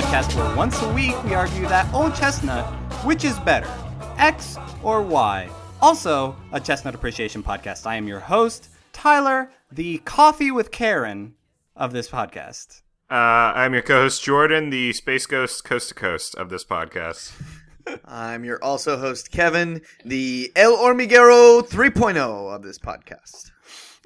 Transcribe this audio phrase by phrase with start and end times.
[0.00, 2.64] podcast where once a week we argue that old chestnut,
[3.04, 3.70] which is better,
[4.16, 5.46] X or Y.
[5.82, 7.86] Also, a chestnut appreciation podcast.
[7.86, 11.34] I am your host, Tyler, the Koffee with Karan
[11.76, 12.80] of this podcast.
[13.10, 17.32] Uh, I'm your co-host Jordan, the space ghost coast to coast of this podcast.
[18.06, 22.16] I'm your also host Kevin, the El Hormiguero 3.0
[22.54, 23.50] of this podcast.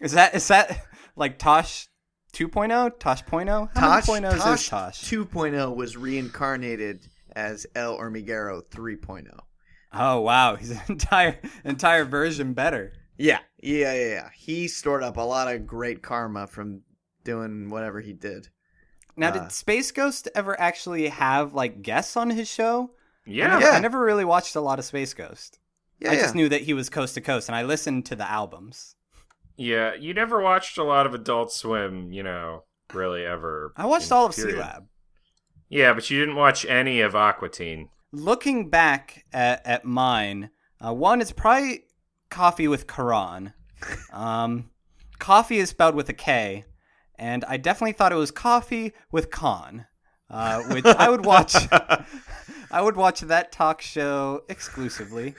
[0.00, 1.86] Is that is that like Tosh
[2.34, 2.98] 2.0?
[2.98, 3.68] Tosh point oh?
[3.74, 5.04] How Tosh, many point ohs Tosh is Tosh?
[5.04, 9.26] 2.0 was reincarnated as El Hormiguero 3.0.
[9.92, 12.92] Oh wow, he's an entire entire version better.
[13.16, 14.28] Yeah, yeah, yeah, yeah.
[14.34, 16.80] He stored up a lot of great karma from
[17.22, 18.48] doing whatever he did.
[19.16, 22.90] Now, Uh, did Space Ghost ever actually have like guests on his show?
[23.26, 23.70] I Yeah, never, Yeah.
[23.70, 25.60] I never really watched a lot of Space Ghost.
[26.00, 26.22] Yeah, I yeah.
[26.22, 28.96] just knew that he was coast to coast, and I listened to the albums.
[29.56, 29.94] Yeah.
[29.94, 33.72] You never watched a lot of Adult Swim, you know, really ever.
[33.76, 34.58] I watched all of period.
[34.58, 34.86] Sealab.
[35.68, 37.88] Yeah, but you didn't watch any of Aqua Teen.
[38.12, 40.50] Looking back at, at mine,
[40.84, 41.84] uh, one is probably
[42.30, 43.52] coffee with Quran.
[44.14, 44.70] Um,
[45.18, 46.64] coffee is spelled with a K,
[47.18, 49.84] and I definitely thought it was coffee with Khan,
[50.30, 51.54] uh, which I would watch.
[52.70, 55.34] I would watch that talk show exclusively,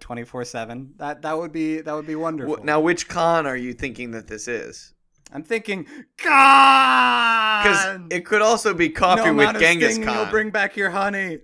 [0.00, 0.92] twenty four seven.
[0.96, 2.56] That that would be that would be wonderful.
[2.56, 4.92] Wh- Now, which con are you thinking that this is?
[5.32, 5.86] I'm thinking
[6.18, 7.62] Khan.
[7.62, 10.14] Because it could also be coffee no with amount Genghis Khan.
[10.14, 11.40] You'll bring back your honey.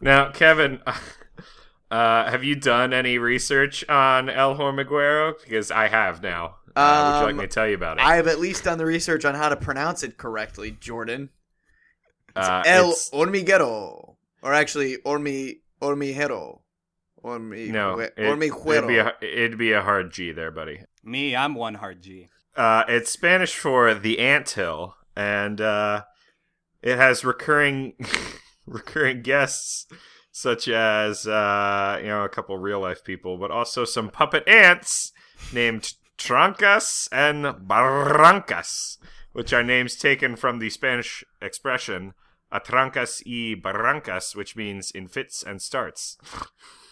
[0.00, 0.80] Now, Kevin,
[1.90, 5.34] uh, have you done any research on El Hormiguero?
[5.42, 6.56] Because I have now.
[6.76, 8.04] Uh, would you like Um, me to tell you about it?
[8.04, 11.30] I have at least done the research on how to pronounce it correctly, Jordan.
[12.34, 14.16] uh, El it's- Hormiguero.
[14.42, 16.60] Or actually, Hormi, Hormiguero.
[17.24, 20.82] Hormi, no, hue- it, it'd, be a, it'd be a hard G there, buddy.
[21.02, 22.28] Me, I'm one hard G.
[22.54, 26.02] Uh, it's Spanish for the anthill, and uh,
[26.82, 27.94] it has recurring
[28.66, 29.86] recurring guests
[30.30, 35.12] such as uh, you know a couple real life people, but also some puppet ants
[35.52, 38.98] named Trancas and Barrancas,
[39.32, 42.14] which are names taken from the Spanish expression
[42.52, 46.18] "atrancas y barrancas," which means in fits and starts.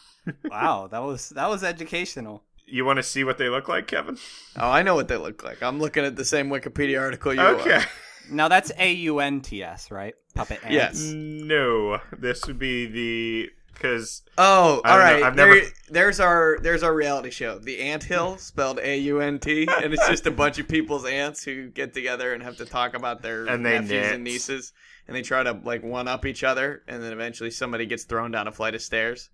[0.44, 2.43] Wow, that was that was educational.
[2.66, 4.16] You want to see what they look like, Kevin?
[4.56, 5.62] Oh, I know what they look like.
[5.62, 7.75] I'm looking at the same Wikipedia article you Okay.
[7.77, 7.84] are.
[8.31, 10.15] Now that's A U N T S, right?
[10.37, 10.72] Puppet ants.
[11.05, 11.12] Yes.
[11.12, 15.21] No, this would be the because Oh, all right.
[15.21, 15.27] know.
[15.27, 19.21] I've There, never- there's our there's our reality show, The Ant Hill, spelled A U
[19.21, 22.56] N T, and it's just a bunch of people's ants who get together and have
[22.59, 24.72] to talk about their And they nephews and nieces,
[25.09, 28.31] and they try to like one up each other, and then eventually somebody gets thrown
[28.31, 29.31] down a flight of stairs.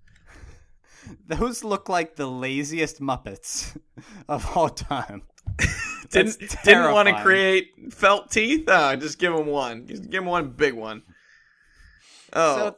[1.27, 3.77] Those look like the laziest Muppets
[4.29, 5.23] of all time.
[6.11, 8.65] Didn't didn't want to create felt teeth.
[8.69, 9.87] Oh, just give him one.
[9.87, 11.03] Just give him one big one.
[12.33, 12.77] Oh, So,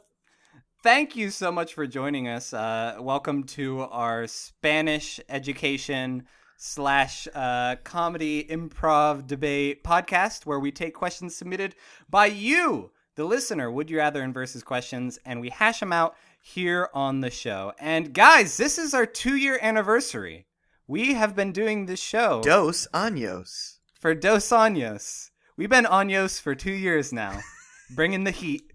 [0.83, 2.53] thank you so much for joining us.
[2.53, 6.23] Uh, welcome to our Spanish education
[6.57, 11.75] slash uh, comedy improv debate podcast, where we take questions submitted
[12.09, 13.69] by you, the listener.
[13.69, 17.71] Would you rather and versus questions, and we hash them out here on the show.
[17.79, 20.47] And guys, this is our two year anniversary.
[20.87, 23.77] We have been doing this show Dos Años.
[23.99, 25.29] for Dos Años.
[25.55, 27.39] We've been Años for two years now,
[27.95, 28.73] bringing the heat,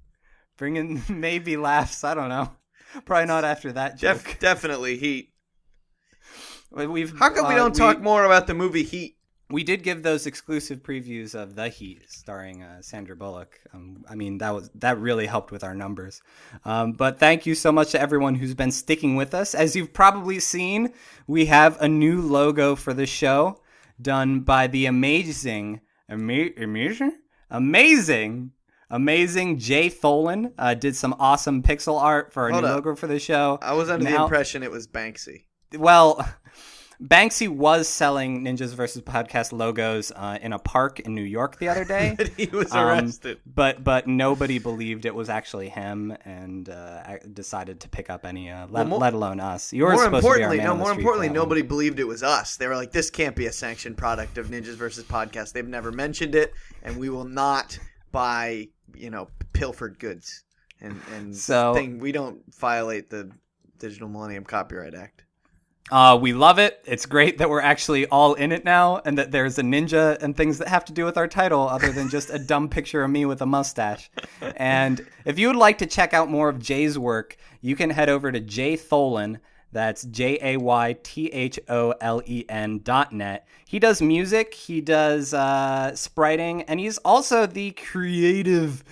[0.57, 2.05] bringing maybe laughs.
[2.05, 2.53] I don't know.
[3.05, 4.23] Probably not after that joke.
[4.23, 5.33] Def- definitely Heat.
[6.71, 9.16] We've How come we uh, don't talk more about the movie Heat?
[9.49, 13.61] We did give those exclusive previews of The Heat, starring uh, Sandra Bullock.
[13.73, 16.21] Um, I mean, that was that really helped with our numbers.
[16.65, 19.55] Um, but thank you so much to everyone who's been sticking with us.
[19.55, 20.93] As you've probably seen,
[21.29, 23.61] we have a new logo for the show,
[24.03, 27.13] done by the amazing, ama- amazing,
[27.49, 28.51] amazing,
[28.91, 30.53] amazing Jay Tholen.
[30.59, 32.75] Uh, did some awesome pixel art for our Hold new up.
[32.77, 33.59] logo for the show.
[33.63, 35.45] I was under the impression it was Banksy.
[35.79, 36.29] well,
[37.03, 41.69] Banksy was selling Ninjas versus Podcast logos uh, in a park in New York the
[41.69, 42.15] other day.
[42.19, 43.39] But he was Um, arrested.
[43.47, 48.51] but but nobody believed it was actually him and uh, decided to pick up any,
[48.51, 49.73] uh, let, Well, more- let alone us.
[49.73, 50.75] You were more supposed to be our importantly, no.
[50.77, 51.35] More importantly, one.
[51.35, 52.57] nobody believed it was us.
[52.57, 55.53] They were like, "This can't be a sanctioned product of Ninjas versus Podcast.
[55.53, 56.53] They've never mentioned it,
[56.83, 57.79] and we will not
[58.13, 60.45] buy, you know, pilfered goods."
[60.81, 63.31] And and So- thing we don't violate the
[63.79, 65.25] Digital Millennium Copyright Act.
[65.89, 66.81] Uh, we love it.
[66.85, 70.37] It's great that we're actually all in it now, and that there's a ninja and
[70.37, 73.11] things that have to do with our title, other than just a dumb picture of
[73.11, 74.11] me with a mustache.
[74.57, 78.09] And if you would like to check out more of Jay's work, you can head
[78.09, 79.39] over to Jay Tholen.
[79.71, 83.47] That's J A Y T H O L E N dot net.
[83.67, 88.83] He does music, he does uh, spriting, and he's also the creative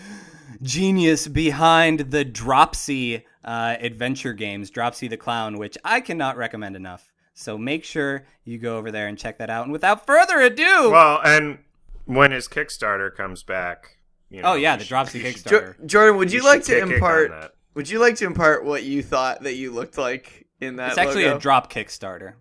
[0.63, 7.13] genius behind the Dropsy uh, adventure games, Dropsy the Clown, which I cannot recommend enough.
[7.35, 9.65] So make sure you go over there and check that out.
[9.65, 11.59] And without further ado, Well, and
[12.05, 13.99] when his Kickstarter comes back,
[14.31, 15.87] you know, oh yeah, the Dropsy you should- Jo- Kickstarter.
[15.87, 17.55] Jordan, would you, should like to kick it on impart?
[17.75, 20.91] Would you like to impart what you thought that you looked like in that?
[20.91, 21.37] It's actually logo?
[21.37, 22.35] a drop Kickstarter.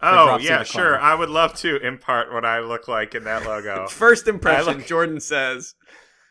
[0.00, 0.98] Oh Dropsy yeah, sure.
[1.00, 3.86] I would love to impart what I look like in that logo.
[3.90, 5.74] First impression, look- Jordan says,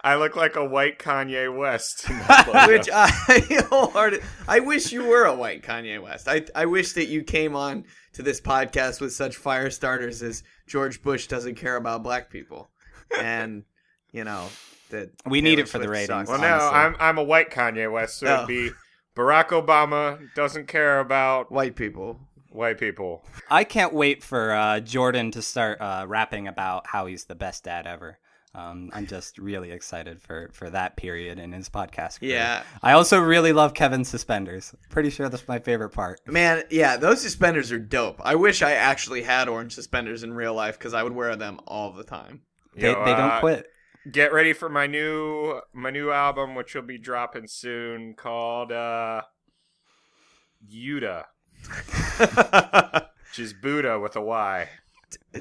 [0.01, 2.09] I look like a white Kanye West.
[2.09, 2.67] in that logo.
[2.71, 3.07] which I
[3.69, 4.21] wholehearted.
[4.47, 6.27] I wish you were a white Kanye West.
[6.27, 10.43] I I wish that you came on to this podcast with such fire starters as
[10.67, 12.69] George Bush doesn't care about black people,
[13.19, 13.63] and
[14.11, 14.47] you know
[14.91, 16.27] that We need it for the Swift ratings.
[16.27, 16.29] sucks.
[16.29, 16.77] well, no, honestly.
[16.79, 18.35] I'm I'm a white Kanye West, so Oh.
[18.35, 18.71] it'd be
[19.15, 22.19] Barack Obama doesn't care about white people.
[22.51, 23.23] white people.
[23.49, 27.63] I can't wait for uh, Jordan to start uh, rapping about how he's the best
[27.63, 28.19] dad ever.
[28.57, 32.19] Um, I'm just really excited for, for that period in his podcast.
[32.19, 32.31] career.
[32.31, 32.63] Yeah.
[32.81, 34.73] I also really love Kevin's suspenders.
[34.89, 36.19] Pretty sure that's my favorite part.
[36.25, 38.19] Man, yeah, those suspenders are dope.
[38.23, 41.59] I wish I actually had orange suspenders in real life because I would wear them
[41.67, 42.41] all the time.
[42.75, 43.67] They, Yo, they don't uh, quit.
[44.11, 49.21] Get ready for my new my new album, which will be dropping soon, called uh,
[50.67, 51.25] Yuda,
[53.27, 54.69] which is Buddha with a Y.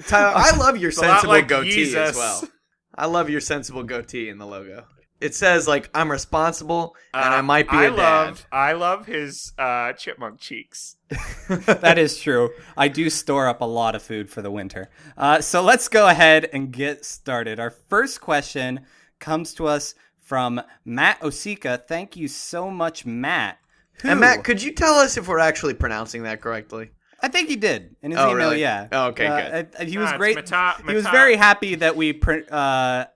[0.06, 2.10] Tyler, I love your It's a lot sensible like goatee Jesus.
[2.10, 2.48] as well.
[2.96, 4.84] I love your sensible goatee in the logo.
[5.20, 7.96] It says like I'm responsible and I Uh, might be I a dad.
[7.96, 10.96] love I love his uh, chipmunk cheeks.
[11.48, 12.50] that is true.
[12.76, 14.90] I do store up a lot of food for the winter.
[15.16, 17.58] Uh, so let's go ahead and get started.
[17.58, 18.80] Our first question
[19.18, 21.86] comes to us from Matt Osika.
[21.86, 23.58] Thank you so much, Matt.
[24.02, 26.90] Who, And Matt, could you tell us if we're actually pronouncing that correctly?
[27.22, 28.36] I think he did in his Oh, email.
[28.36, 28.60] really?
[28.60, 28.88] Yeah.
[28.92, 29.88] Oh, okay, Uh, good.
[29.88, 30.36] he was Ah, great.
[30.36, 33.06] Mata- he was very happy that we print, uh,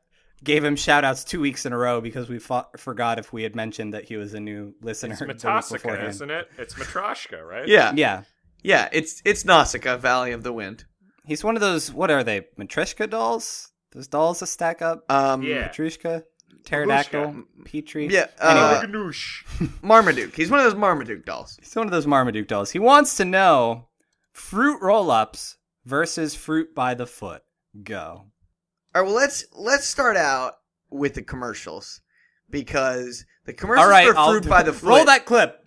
[0.42, 3.42] gave him shout outs two weeks in a row because we fought, forgot if we
[3.42, 5.12] had mentioned that he was a new listener.
[5.12, 6.08] It's the week Matosika, beforehand.
[6.08, 6.48] isn't it?
[6.56, 7.68] It's Matryoshka, right?
[7.68, 8.22] Yeah, Yeah.
[8.62, 8.88] yeah.
[8.90, 10.86] It's it's Nausicaa, Valley of the Wind.
[11.26, 11.92] He's one of those.
[11.92, 12.46] What are they?
[12.58, 13.70] Matryoshka dolls?
[13.92, 15.04] Those dolls that stack up.
[15.12, 15.68] Um, Yeah.
[15.68, 16.22] Petrushka,
[16.64, 18.06] pterodactyl, Petri.
[18.08, 19.44] Yeah, uh, Ganoush.
[19.82, 20.34] Marmaduke.
[20.34, 21.58] He's one of those Marmaduke dolls.
[21.60, 22.70] he's one of those Marmaduke dolls.
[22.70, 23.88] He wants to know
[24.32, 27.42] fruit roll-ups versus fruit by the foot.
[27.82, 28.26] Go.
[28.94, 30.54] All right, well let's let's start out
[30.90, 32.00] with the commercials
[32.50, 34.88] because the commercials All right, for I'll fruit by the foot.
[34.88, 35.64] roll that clip.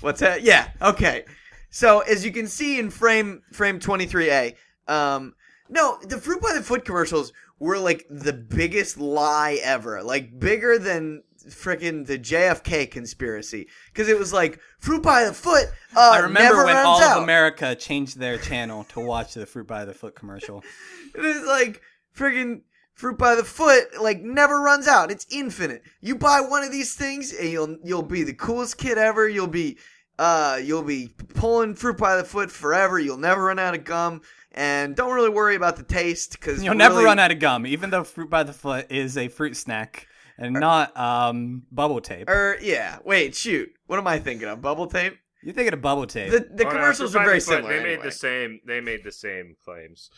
[0.00, 0.42] What's that?
[0.42, 0.68] Yeah.
[0.82, 1.24] Okay.
[1.70, 4.54] So as you can see in frame frame 23A,
[4.88, 5.34] um,
[5.68, 10.78] no, the fruit by the foot commercials were like the biggest lie ever, like bigger
[10.78, 11.22] than
[11.54, 15.66] freaking the JFK conspiracy, because it was like fruit by the foot.
[15.96, 17.18] Uh, I remember when all out.
[17.18, 20.62] of America changed their channel to watch the fruit by the foot commercial.
[21.14, 21.82] it was like
[22.16, 22.62] friggin'
[22.98, 25.10] fruit by the foot, like never runs out.
[25.10, 25.82] It's infinite.
[26.00, 29.28] You buy one of these things and you'll you'll be the coolest kid ever.
[29.28, 29.78] You'll be
[30.18, 32.98] uh you'll be pulling fruit by the foot forever.
[32.98, 34.20] You'll never run out of gum.
[34.50, 37.90] And don't really worry about the taste because You'll never run out of gum, even
[37.90, 40.07] though fruit by the foot is a fruit snack
[40.38, 42.28] and not um, bubble tape.
[42.28, 43.70] Or yeah, wait, shoot.
[43.86, 44.62] What am I thinking of?
[44.62, 45.16] Bubble tape?
[45.42, 46.30] You're thinking of bubble tape.
[46.30, 47.68] The the Oh, commercials Fruit are very the similar.
[47.76, 48.04] They made anyway.
[48.04, 48.60] the same.
[48.66, 50.10] They made the same claims.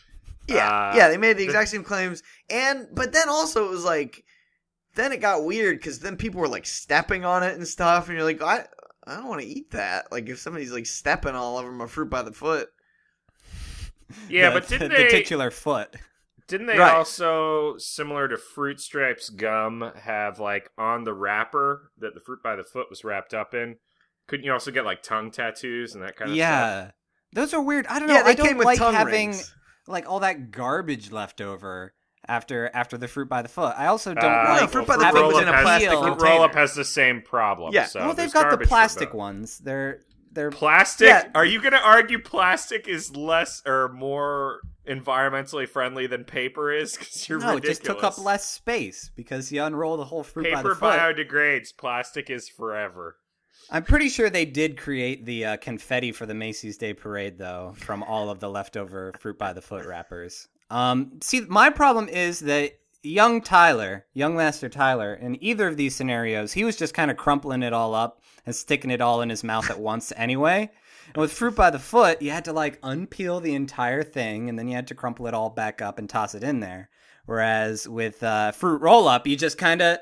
[0.47, 3.69] Yeah, Uh, yeah, they made the the- exact same claims, and but then also it
[3.69, 4.23] was like,
[4.95, 8.17] then it got weird because then people were like stepping on it and stuff, and
[8.17, 8.65] you're like, I,
[9.05, 10.11] I don't want to eat that.
[10.11, 12.69] Like if somebody's like stepping all over my fruit by the foot,
[14.29, 15.03] Yeah, the, but didn't the, they?
[15.03, 15.95] the titular foot.
[16.51, 16.93] Didn't they Right.
[16.93, 22.57] also, similar to Fruit Stripes gum, have like on the wrapper that the fruit by
[22.57, 23.77] the foot was wrapped up in?
[24.27, 26.37] Couldn't you also get like tongue tattoos and that kind of stuff?
[26.37, 26.91] Yeah,
[27.31, 27.87] those are weird.
[27.87, 28.15] I don't know.
[28.15, 29.55] yeah, they I don't came with like tongue having rings.
[29.87, 31.93] like all that garbage left over
[32.27, 33.73] after after the fruit by the foot.
[33.77, 35.63] I also don't Uh, like fruit well, by the foot was the in a Roll-Up
[35.63, 36.29] plastic has, container.
[36.35, 37.73] Roll up has the same problem.
[37.73, 37.85] Yeah.
[37.85, 39.57] so well, they've got the plastic ones.
[39.59, 40.01] They're
[40.33, 41.07] they're Plastic?
[41.07, 41.27] Yeah.
[41.35, 46.97] Are you going to argue plastic is less or more environmentally friendly than paper is?
[46.97, 50.51] Because you're no, it just took up less space because you unroll the whole fruit
[50.51, 50.99] by Paper the foot.
[50.99, 51.75] biodegrades.
[51.75, 53.17] Plastic is forever.
[53.69, 57.73] I'm pretty sure they did create the uh, confetti for the Macy's Day Parade, though,
[57.77, 60.47] from all of the leftover fruit by the foot wrappers.
[60.69, 62.73] Um, see, my problem is that
[63.03, 67.17] young Tyler, young Master Tyler, in either of these scenarios, he was just kind of
[67.17, 70.69] crumpling it all up and sticking it all in his mouth at once anyway.
[71.13, 74.57] And with fruit by the foot, you had to like unpeel the entire thing, and
[74.57, 76.89] then you had to crumple it all back up and toss it in there.
[77.25, 79.97] Whereas with uh, fruit roll up, you just kind of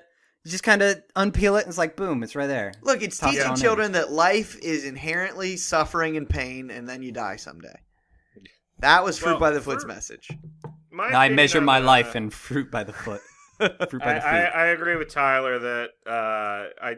[0.46, 2.74] you just kind of unpeel it, and it's like boom, it's right there.
[2.82, 3.58] Look, it's Toss it teaching in.
[3.58, 7.76] children that life is inherently suffering and pain, and then you die someday.
[8.80, 10.30] That was fruit Well, by the foot's fruit- message.
[10.92, 13.22] My I measure my uh, life in fruit by the foot.
[13.58, 14.42] fruit by I, the I.
[14.46, 16.96] I agree with Tyler that uh, I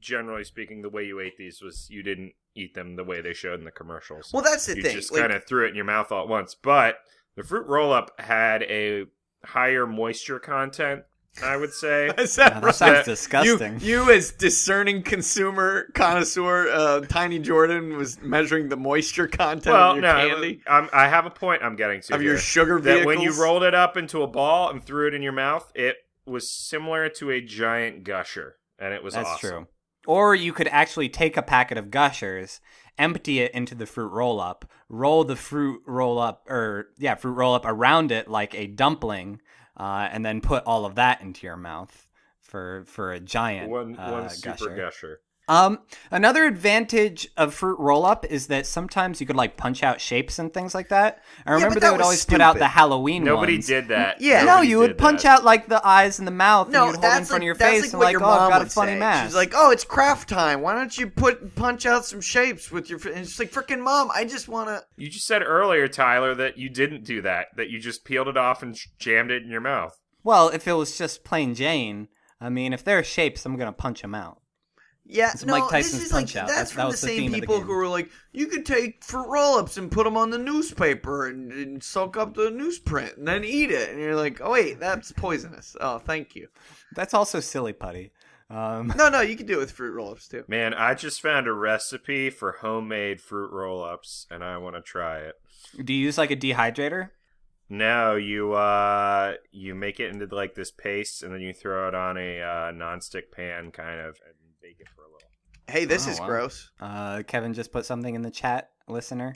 [0.00, 3.32] generally speaking, the way you ate these was you didn't eat them the way they
[3.32, 4.30] showed in the commercials.
[4.32, 4.94] Well, that's the you thing.
[4.96, 6.54] just like- kind of threw it in your mouth all at once.
[6.54, 6.96] But
[7.36, 9.04] the fruit roll up had a
[9.44, 11.04] higher moisture content,
[11.42, 12.08] I would say.
[12.18, 13.78] Is Yeah, that that sounds disgusting.
[13.80, 19.90] You, you as discerning consumer connoisseur, uh, Tiny Jordan was measuring the moisture content well,
[19.90, 22.30] of your no, candy I'm, I have a point I'm getting to of here.
[22.30, 25.22] your sugar that when you rolled it up into a ball and threw it in
[25.22, 25.96] your mouth, it
[26.26, 29.48] was similar to a giant gusher, and it was That's awesome.
[29.50, 29.66] true.
[30.08, 32.62] Or you could actually take a packet of Gushers,
[32.96, 37.34] empty it into the fruit roll up, roll the fruit roll up, or yeah, fruit
[37.34, 39.42] roll up around it like a dumpling,
[39.76, 42.08] uh, and then put all of that into your mouth
[42.40, 44.76] for for a giant One uh, one super gusher.
[44.76, 45.20] gusher.
[45.48, 45.78] Um,
[46.10, 50.38] another advantage of fruit roll up is that sometimes you could like punch out shapes
[50.38, 51.22] and things like that.
[51.46, 53.26] I remember but they would was always put out the Halloween ones.
[53.26, 53.66] Nobody ones.
[53.66, 54.20] did that.
[54.20, 54.40] Yeah.
[54.40, 55.38] No, Nobody you would punch that.
[55.38, 57.30] out like the eyes and the mouth, no, and you'd hold it in that's front
[57.30, 58.72] like, of your face like and what like, your oh, mom I've got a would
[58.72, 58.98] funny say.
[58.98, 59.24] mask.
[59.24, 60.60] She's like, "Oh, it's craft time.
[60.60, 63.80] Why don't you put punch out some shapes with your?" fr-" And it's like, "Freaking
[63.82, 67.46] mom, I just want to." You just said earlier, Tyler, that you didn't do that.
[67.56, 69.98] That you just peeled it off and jammed it in your mouth.
[70.22, 73.72] Well, if it was just plain Jane, I mean, if there are shapes, I'm gonna
[73.72, 74.42] punch them out.
[75.10, 76.48] Yeah, It's no, Mike Tyson's this is like Punch-Out.
[76.48, 77.66] that's That- that from the the same the people game.
[77.66, 81.50] who were like, you could take fruit roll-ups and put them on the newspaper and,
[81.50, 85.10] and soak up the newsprint and then eat it, and you're like, oh wait, that's
[85.12, 85.74] poisonous.
[85.80, 86.48] Oh, thank you.
[86.94, 88.12] That's also silly putty.
[88.50, 90.44] Um, No, no, you can do it with fruit roll-ups too.
[90.46, 95.18] Man, I just found a recipe for homemade fruit roll-ups, and I want to try
[95.20, 95.34] it.
[95.82, 97.10] do you use like a dehydrator?
[97.70, 101.94] No, you uh, you make it into like this paste, and then you throw it
[101.94, 104.18] on a uh, non-stick pan, kind of,
[104.68, 105.28] and bake it for a little.
[105.66, 106.26] Hey, this Oh, is wow.
[106.26, 106.70] gross.
[106.80, 109.34] Uh, Kevin just put something in the chat, listener.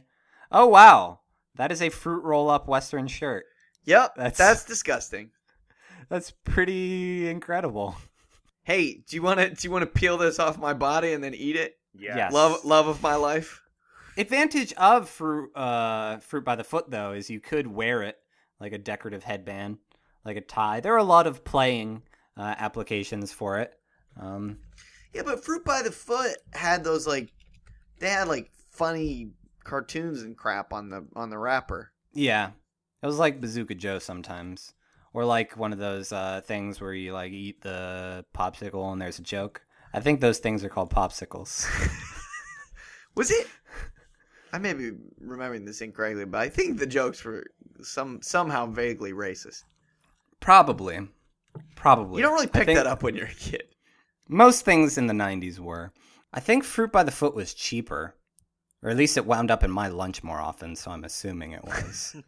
[0.51, 1.21] Oh wow,
[1.57, 3.45] that is a fruit roll up Western shirt.
[3.85, 5.31] Yep, That's- that's, disgusting.
[6.09, 7.97] That's pretty incredible.
[8.65, 11.25] Hey, do you want to do you want to peel this off my body and
[11.25, 11.77] then eat it?
[11.95, 12.17] Yeah.
[12.17, 12.33] Yes.
[12.33, 13.63] Love, love of my life.
[14.19, 18.19] Advantage of fruit, uh, fruit by the foot though is you could wear it
[18.61, 19.79] like a decorative headband,
[20.25, 20.81] like a tie.
[20.81, 22.03] There are a lot of playing
[22.37, 23.73] uh, applications for it.
[24.21, 24.59] Um,
[25.13, 27.33] Yeah, but fruit by the foot had those like,
[27.99, 29.31] they had like funny
[29.65, 31.93] cartoons and crap on the on the wrapper.
[32.13, 32.51] Yeah.
[33.03, 34.75] It was like Bazooka Joe sometimes.
[35.15, 39.19] Or like one of those uh, things where you like eat the popsicle and there's
[39.19, 39.61] a joke.
[39.93, 41.67] I think those things are called popsicles.
[43.15, 43.47] Was it?
[44.55, 47.45] I may be remembering this incorrectly, but I think the jokes were
[47.83, 49.65] some somehow vaguely racist.
[50.41, 51.09] Probably.
[51.77, 52.19] Probably.
[52.19, 53.65] You don't really pick think that up when you're a kid.
[54.33, 55.93] Most things in the 90s were.
[56.33, 58.17] I think Fruit by the Foot was cheaper.
[58.83, 61.65] Or at least it wound up in my lunch more often, so I'm assuming it
[61.65, 62.17] was.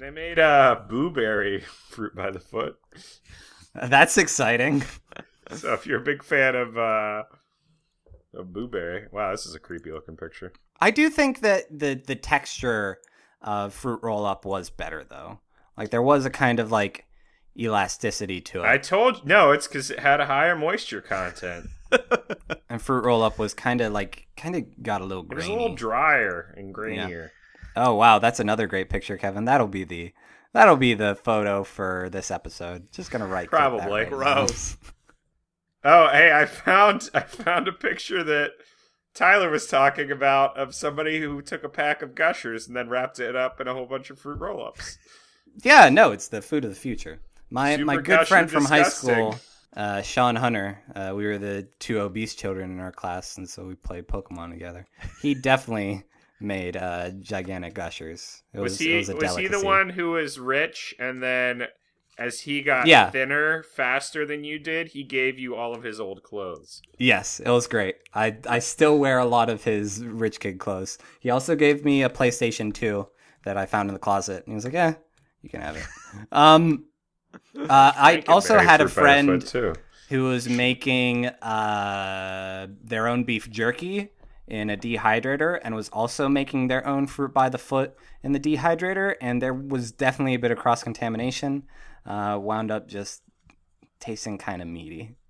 [0.00, 2.76] They made uh, blueberry fruit by the foot.
[3.74, 4.82] That's exciting.
[5.52, 7.24] So if you're a big fan of uh,
[8.34, 10.52] of blueberry, wow, this is a creepy looking picture.
[10.80, 12.98] I do think that the the texture
[13.42, 15.40] of fruit roll up was better though.
[15.76, 17.04] Like there was a kind of like
[17.58, 18.66] elasticity to it.
[18.66, 21.66] I told no, it's because it had a higher moisture content.
[22.68, 25.46] and fruit roll up was kind of like kind of got a little It was
[25.46, 27.30] a little drier and grainier.
[27.76, 29.44] oh wow, that's another great picture, Kevin.
[29.44, 30.12] That'll be the
[30.52, 32.92] that'll be the photo for this episode.
[32.92, 34.04] Just gonna write Probably.
[34.04, 34.76] Gross.
[35.82, 38.50] Oh, hey, I found I found a picture that
[39.14, 43.18] Tyler was talking about of somebody who took a pack of gushers and then wrapped
[43.18, 44.98] it up in a whole bunch of fruit roll-ups.
[45.64, 47.20] Yeah, no, it's the food of the future.
[47.50, 49.40] My Super my good friend from high school,
[49.76, 50.78] uh, Sean Hunter.
[50.94, 54.50] Uh, we were the two obese children in our class, and so we played Pokemon
[54.50, 54.86] together.
[55.20, 56.04] He definitely
[56.40, 58.42] made uh, gigantic gushers.
[58.54, 61.66] It was, Was, he was was he the one who was rich and then
[62.18, 63.10] as he got Yeah.
[63.10, 66.82] thinner faster than you did, he gave you all of his old clothes.
[66.98, 67.96] Yes, it was great.
[68.14, 70.98] I I still wear a lot of his rich kid clothes.
[71.20, 73.08] He also gave me a PlayStation 2
[73.44, 74.44] that I found in the closet.
[74.44, 74.94] And he was like, "Yeah,
[75.42, 75.84] you can have it."
[76.32, 76.84] um,
[77.56, 79.74] uh, I also had a fruit by the friend too.
[80.08, 84.10] who was making uh, their own beef jerky
[84.46, 88.40] in a dehydrator and was also making their own fruit by the foot in the
[88.40, 89.14] dehydrator.
[89.20, 91.62] And there was definitely a bit of cross contamination.
[92.04, 93.22] Uh, wound up just
[94.00, 95.16] tasting kind of meaty.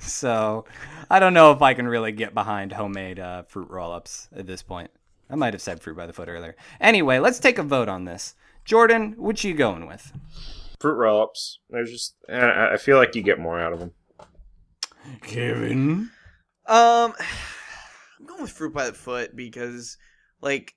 [0.00, 0.64] So
[1.10, 4.46] I don't know if I can really get behind homemade uh, fruit roll ups at
[4.46, 4.92] this point.
[5.28, 6.54] I might have said fruit by the foot earlier.
[6.80, 8.36] Anyway, let's take a vote on this.
[8.64, 10.12] Jordan, which you going with?
[10.78, 11.58] Fruit roll-ups.
[11.70, 13.92] They're just I I feel like you get more out of them.
[15.22, 16.10] Kevin.
[16.66, 17.14] Um,
[18.18, 19.96] I'm going with fruit by the foot because,
[20.40, 20.74] like,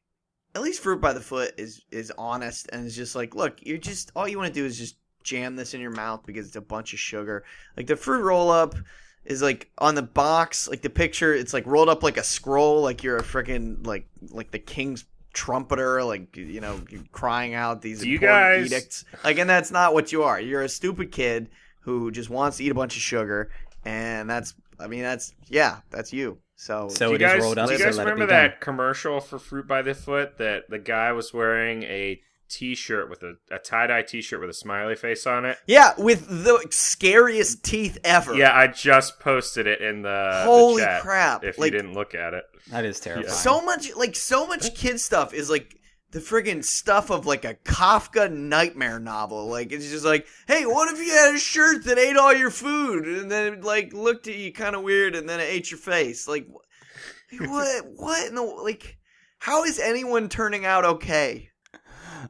[0.55, 3.77] at least fruit by the foot is is honest and is just like, look, you're
[3.77, 6.55] just all you want to do is just jam this in your mouth because it's
[6.55, 7.43] a bunch of sugar.
[7.77, 8.75] Like the fruit roll up
[9.24, 12.81] is like on the box, like the picture, it's like rolled up like a scroll,
[12.81, 16.79] like you're a freaking like like the king's trumpeter, like you know,
[17.11, 19.05] crying out these you important guys- edicts.
[19.23, 20.39] Like, and that's not what you are.
[20.39, 21.50] You're a stupid kid
[21.81, 23.50] who just wants to eat a bunch of sugar,
[23.85, 26.38] and that's, I mean, that's yeah, that's you.
[26.55, 28.61] So, So do you it is guys, rolled up, do you guys let remember that
[28.61, 32.21] commercial for Fruit by the Foot that the guy was wearing a
[32.51, 35.58] T-shirt with a, a tie-dye T-shirt with a smiley face on it?
[35.67, 38.36] yeah, with the scariest teeth ever.
[38.36, 41.93] Yeah, I just posted it in the the Holy chat, crap, If like- you didn't
[41.93, 43.29] look at it, That is terrifying.
[43.34, 45.77] so much like so much kid stuff is like
[46.12, 49.48] the friggin' stuff of like a Kafka nightmare novel.
[49.48, 52.51] Like it's just like, hey, what if you had a shirt that ate all your
[52.51, 55.72] food and then it, like looked at you kind of weird and then it ate
[55.72, 56.27] your face?
[56.27, 56.48] Like
[57.39, 57.86] what?
[57.96, 58.98] What in the like?
[59.39, 61.50] How is anyone turning out okay?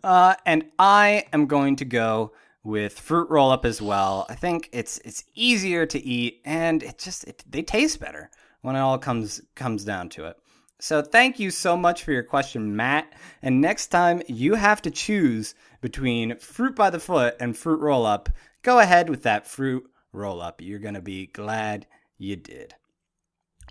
[0.04, 2.34] Uh, and I am going to go
[2.64, 4.26] with fruit roll up as well.
[4.30, 8.30] I think it's it's easier to eat, and it just it, they taste better
[8.62, 10.38] when it all comes comes down to it.
[10.80, 13.14] So thank you so much for your question, Matt.
[13.42, 18.06] And next time you have to choose between fruit by the foot and fruit roll
[18.06, 18.30] up,
[18.64, 20.62] go ahead with that fruit roll up.
[20.62, 21.86] You're gonna be glad
[22.18, 22.76] you did.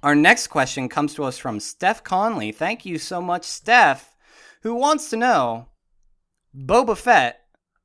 [0.03, 2.53] Our next question comes to us from Steph Conley.
[2.53, 4.17] Thank you so much, Steph,
[4.63, 5.67] who wants to know
[6.57, 7.41] Boba Fett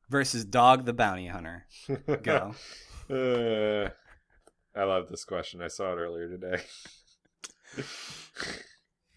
[0.10, 1.66] versus Dog the Bounty Hunter.
[2.24, 2.56] Go.
[3.08, 3.88] Uh,
[4.76, 5.62] I love this question.
[5.62, 6.58] I saw it earlier today.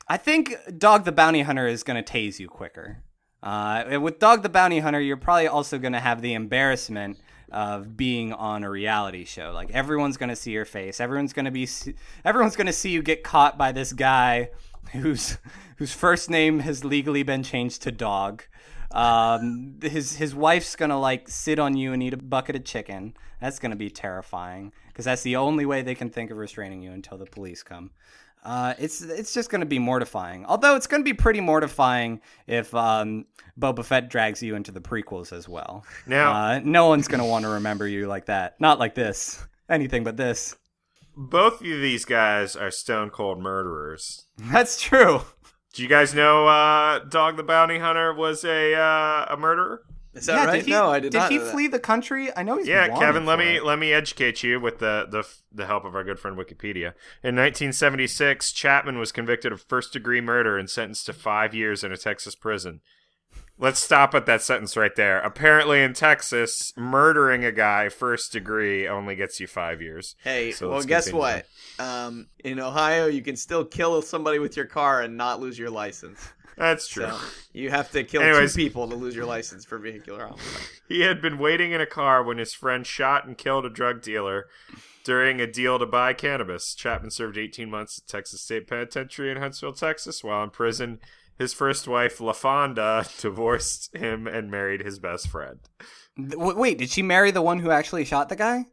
[0.06, 3.02] I think Dog the Bounty Hunter is going to tase you quicker.
[3.42, 7.18] Uh, with Dog the Bounty Hunter, you're probably also going to have the embarrassment
[7.50, 9.52] of being on a reality show.
[9.54, 11.00] Like everyone's going to see your face.
[11.00, 11.68] Everyone's going to be.
[12.24, 14.50] Everyone's going to see you get caught by this guy
[14.92, 15.38] whose
[15.76, 18.44] whose first name has legally been changed to Dog.
[18.90, 23.14] Um, his his wife's gonna like sit on you and eat a bucket of chicken.
[23.40, 26.92] That's gonna be terrifying because that's the only way they can think of restraining you
[26.92, 27.90] until the police come.
[28.44, 30.46] Uh, it's it's just going to be mortifying.
[30.46, 33.26] Although it's going to be pretty mortifying if um,
[33.60, 35.84] Boba Fett drags you into the prequels as well.
[36.06, 38.58] Now- uh, no one's going to want to remember you like that.
[38.60, 39.44] Not like this.
[39.68, 40.56] Anything but this.
[41.16, 44.24] Both of these guys are stone cold murderers.
[44.38, 45.22] That's true.
[45.74, 49.82] Do you guys know uh, Dog the Bounty Hunter was a uh, a murderer?
[50.14, 50.56] Is that yeah, right?
[50.56, 51.52] did he, no, I did, not Did he know that.
[51.52, 52.36] flee the country?
[52.36, 53.64] I know he's Yeah, Kevin, let me it.
[53.64, 56.94] let me educate you with the, the the help of our good friend Wikipedia.
[57.22, 61.92] In 1976, Chapman was convicted of first degree murder and sentenced to five years in
[61.92, 62.80] a Texas prison.
[63.60, 65.18] Let's stop at that sentence right there.
[65.20, 70.14] Apparently, in Texas, murdering a guy first degree only gets you five years.
[70.22, 71.20] Hey, So well, guess continue.
[71.20, 71.46] what?
[71.80, 75.70] Um, in Ohio, you can still kill somebody with your car and not lose your
[75.70, 76.28] license.
[76.56, 77.06] That's true.
[77.08, 77.18] So
[77.52, 78.54] you have to kill Anyways.
[78.54, 80.62] two people to lose your license for vehicular homicide.
[80.88, 84.02] He had been waiting in a car when his friend shot and killed a drug
[84.02, 84.46] dealer
[85.04, 86.74] during a deal to buy cannabis.
[86.74, 90.24] Chapman served 18 months at Texas State Penitentiary in Huntsville, Texas.
[90.24, 90.98] While in prison,
[91.38, 95.60] his first wife, LaFonda, divorced him and married his best friend.
[96.16, 98.66] Wait, did she marry the one who actually shot the guy?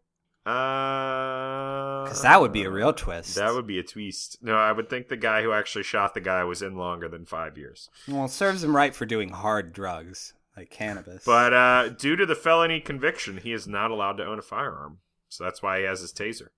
[0.46, 3.36] Uh, Because that would be a real twist.
[3.36, 4.38] That would be a twist.
[4.42, 7.26] No, I would think the guy who actually shot the guy was in longer than
[7.26, 7.90] five years.
[8.08, 11.24] Well, it serves him right for doing hard drugs like cannabis.
[11.26, 15.00] But uh, due to the felony conviction, he is not allowed to own a firearm.
[15.30, 16.50] So that's why he has his taser.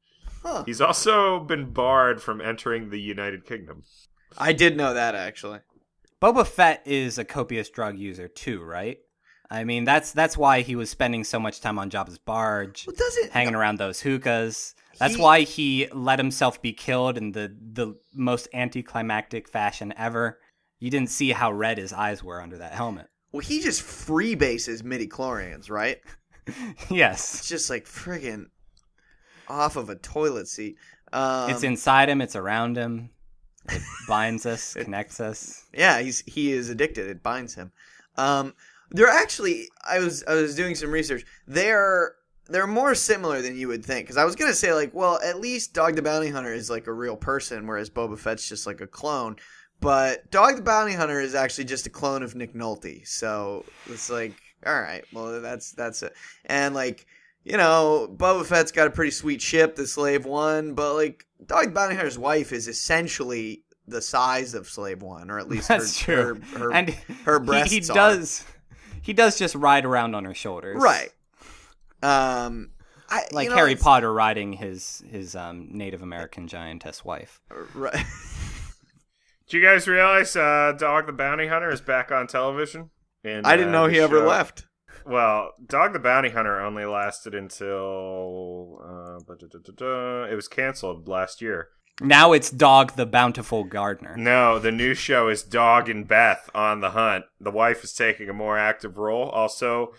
[0.43, 0.63] Huh.
[0.65, 3.83] He's also been barred from entering the United Kingdom.
[4.37, 5.59] I did know that actually.
[6.21, 8.97] Boba Fett is a copious drug user too, right?
[9.49, 12.95] I mean, that's that's why he was spending so much time on Jabba's barge, Well,
[12.97, 13.31] it?
[13.31, 14.75] hanging around those hookahs.
[14.99, 20.39] That's He- why he let himself be killed in the the most anticlimactic fashion ever.
[20.79, 23.07] You didn't see how red his eyes were under that helmet.
[23.31, 25.99] Well, he just freebases midi chlorians, right?
[26.89, 28.45] yes, It's just like friggin'
[29.47, 30.77] off of a toilet seat.
[31.13, 32.21] Um, it's inside him.
[32.21, 33.11] It's around him.
[33.69, 35.65] It binds us, connects us.
[35.73, 37.07] Yeah, he's he is addicted.
[37.07, 37.71] It binds him.
[38.15, 38.53] Um,
[38.91, 39.67] they're actually.
[39.87, 41.25] I was I was doing some research.
[41.47, 42.15] They're
[42.47, 44.05] they're more similar than you would think.
[44.05, 46.87] Because I was gonna say like, well, at least Dog the Bounty Hunter is like
[46.87, 49.35] a real person, whereas Boba Fett's just like a clone.
[49.79, 53.07] But Dog the Bounty Hunter is actually just a clone of Nick Nolte.
[53.07, 54.33] So it's like,
[54.65, 56.13] all right, well that's that's it.
[56.45, 57.05] And like.
[57.49, 61.65] You know, Boba Fett's got a pretty sweet ship, the Slave One, but like Dog
[61.65, 65.97] the Bounty Hunter's wife is essentially the size of Slave One, or at least That's
[66.01, 66.41] her, true.
[66.51, 66.89] Her, her, and
[67.23, 67.93] her he- breasts he, are.
[67.95, 68.43] does
[69.01, 71.09] he does just ride around on her shoulders, right.
[72.03, 72.71] Um,
[73.09, 77.39] I, Like you know, Harry Potter riding his his um, Native American giantess wife.
[77.73, 78.05] Right.
[79.49, 82.89] Do you guys realize uh, Dog the Bounty Hunter is back on television?
[83.23, 84.66] And, I didn't uh, know the he ever show- left.
[85.07, 89.19] Well, Dog the Bounty Hunter only lasted until uh,
[90.29, 91.69] it was canceled last year.
[91.99, 94.15] Now it's Dog the Bountiful Gardener.
[94.15, 97.25] No, the new show is Dog and Beth on the hunt.
[97.39, 99.29] The wife is taking a more active role.
[99.29, 99.93] Also,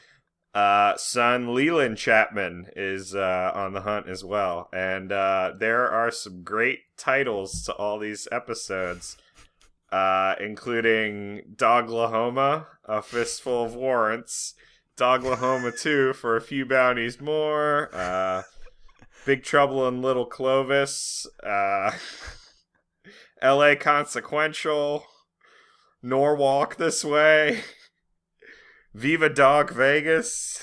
[0.54, 4.68] uh, son Leland Chapman is uh, on the hunt as well.
[4.72, 9.16] And uh, there are some great titles to all these episodes,
[9.90, 14.54] uh, including Doglahoma, A Fistful of Warrants,
[14.98, 18.42] Doglahoma 2 for a few bounties more, uh,
[19.24, 21.92] Big Trouble in Little Clovis, uh,
[23.42, 25.04] LA Consequential,
[26.02, 27.62] Norwalk This Way.
[28.94, 30.61] Viva Dog Vegas,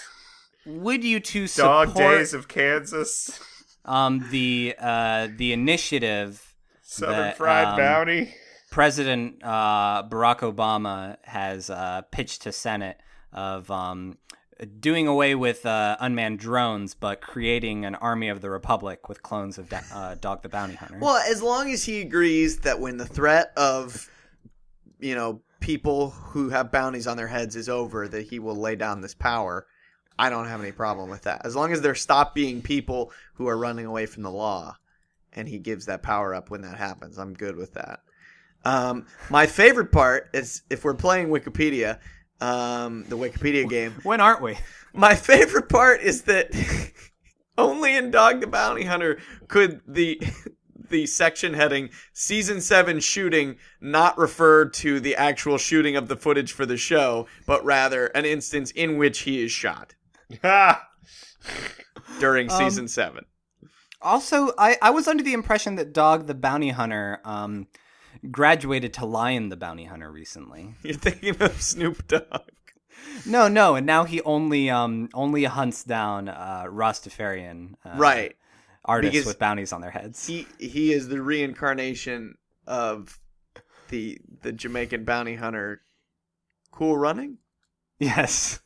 [0.65, 3.39] Would you two support Dog Days of Kansas,
[3.85, 8.33] um, the uh, the initiative Southern That, Fried um, Bounty?
[8.71, 12.97] President uh, Barack Obama has uh, pitched to Senate
[13.35, 14.17] of um,
[14.79, 19.57] doing away with uh, unmanned drones, but creating an army of the Republic with clones
[19.57, 20.97] of da- uh, Dog the Bounty Hunter.
[20.99, 24.09] Well, as long as he agrees that when the threat of,
[24.99, 28.75] you know, people who have bounties on their heads is over, that he will lay
[28.75, 29.67] down this power.
[30.17, 31.41] I don't have any problem with that.
[31.45, 34.77] As long as there stop being people who are running away from the law,
[35.33, 37.99] and he gives that power up when that happens, I'm good with that.
[38.63, 41.99] Um, my favorite part is if we're playing Wikipedia,
[42.41, 43.95] um, the Wikipedia game.
[44.03, 44.57] when aren't we?
[44.93, 46.51] My favorite part is that
[47.57, 50.21] only in Dog the Bounty Hunter could the
[50.89, 56.51] the section heading season 7 shooting not refer to the actual shooting of the footage
[56.51, 59.95] for the show, but rather an instance in which he is shot
[62.19, 63.25] during Um, season 7.
[64.01, 67.67] Also, I, I was under the impression that Dog the Bounty Hunter um,
[68.31, 70.73] graduated to Lion the Bounty Hunter recently.
[70.83, 72.41] You're thinking of Snoop Dogg.
[73.25, 78.35] No, no, and now he only um only hunts down uh, Rastafarian uh, Right.
[78.83, 80.25] artists Because with bounties on their heads.
[80.27, 83.19] He he is the reincarnation of
[83.89, 85.81] the the Jamaican bounty hunter
[86.71, 87.37] Cool Running?
[87.99, 88.59] Yes.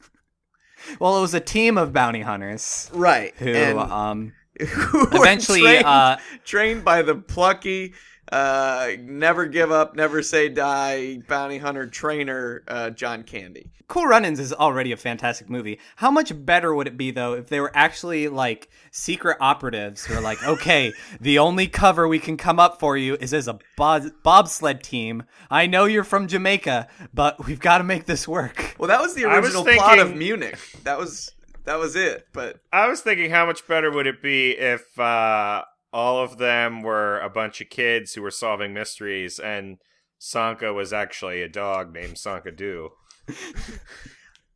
[1.00, 3.34] Well, it was a team of bounty hunters Right.
[3.38, 7.94] who and um who eventually trained, uh trained by the plucky,
[8.32, 13.72] uh, never give up, never say die bounty hunter trainer uh, John Candy.
[13.88, 15.80] Cool Runnings is already a fantastic movie.
[15.96, 20.16] How much better would it be though if they were actually like secret operatives who
[20.16, 23.58] are like, okay, the only cover we can come up for you is as a
[23.78, 25.24] bob- bobsled team.
[25.50, 28.76] I know you're from Jamaica, but we've got to make this work.
[28.78, 30.60] Well, that was the I was original plot of Munich.
[30.84, 31.32] That was
[31.66, 32.28] that was it.
[32.34, 36.82] But I was thinking, how much better would it be if uh, all of them
[36.82, 39.78] were a bunch of kids who were solving mysteries, and
[40.18, 42.92] Sanka was actually a dog named Sanka Doo?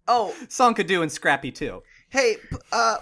[0.08, 1.82] oh, Sonkadoo and Scrappy too.
[2.10, 2.38] hey,
[2.72, 2.98] uh,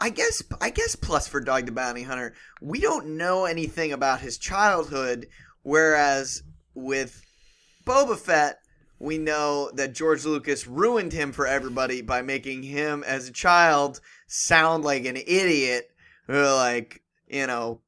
[0.00, 4.20] I guess I guess plus for Dog the Bounty Hunter, we don't know anything about
[4.20, 5.26] his childhood,
[5.62, 6.42] whereas
[6.74, 7.20] with
[7.84, 8.58] Boba Fett,
[9.00, 14.00] we know that George Lucas ruined him for everybody by making him as a child
[14.26, 15.90] sound like an idiot.
[16.28, 17.80] Like you know,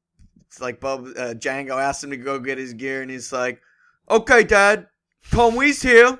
[0.47, 3.61] it's like Bob uh, Jango asked him to go get his gear, and he's like,
[4.09, 4.87] "Okay, Dad,
[5.31, 6.19] Tom Wee's here.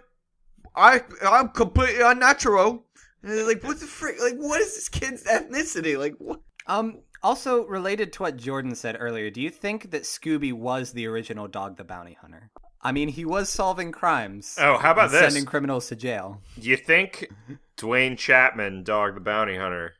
[0.75, 2.85] I I'm completely unnatural."
[3.23, 4.19] And they're like, what the frick?
[4.19, 5.97] Like, what is this kid's ethnicity?
[5.97, 6.41] Like, what?
[6.67, 11.05] Um, also related to what Jordan said earlier, do you think that Scooby was the
[11.07, 12.49] original Dog the Bounty Hunter?
[12.81, 14.57] I mean, he was solving crimes.
[14.59, 15.33] Oh, how about and this?
[15.33, 16.41] Sending criminals to jail.
[16.59, 17.29] Do you think
[17.77, 19.93] Duane Chapman, Dog the Bounty Hunter,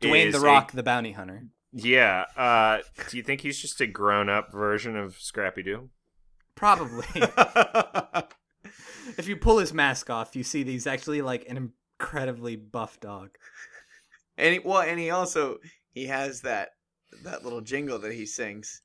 [0.00, 1.44] Dwayne is the a- Rock, the Bounty Hunter.
[1.72, 2.24] Yeah.
[2.36, 5.88] Uh, do you think he's just a grown-up version of Scrappy Doo?
[6.54, 7.06] Probably.
[9.18, 13.00] if you pull his mask off, you see that he's actually like an incredibly buff
[13.00, 13.30] dog.
[14.36, 15.58] and he, well, and he also
[15.92, 16.70] he has that
[17.24, 18.82] that little jingle that he sings.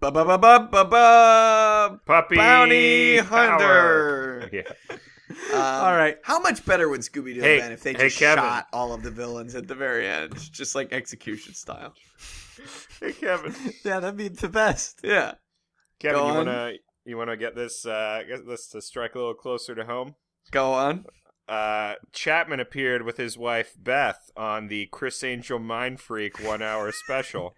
[0.00, 2.00] Ba ba ba ba ba ba.
[2.06, 3.28] Puppy Bounty power.
[3.28, 4.50] Hunter.
[4.52, 4.62] Yeah.
[5.30, 6.16] Um, All right.
[6.22, 8.42] How much better would Scooby Doo Hey- have been if they hey, just Kevin.
[8.44, 11.94] shot all of the villains at the very end, just like execution style?
[13.00, 13.54] Hey, Kevin.
[13.84, 15.00] Yeah, that'd be the best.
[15.04, 15.34] Yeah.
[16.00, 16.46] Kevin, Go you on.
[16.46, 16.72] wanna
[17.04, 20.16] you wanna get this uh get this to strike a little closer to home?
[20.50, 21.04] Go on.
[21.48, 26.90] Uh, Chapman appeared with his wife Beth on the Criss Angel Mind Freak one hour
[26.90, 27.54] special.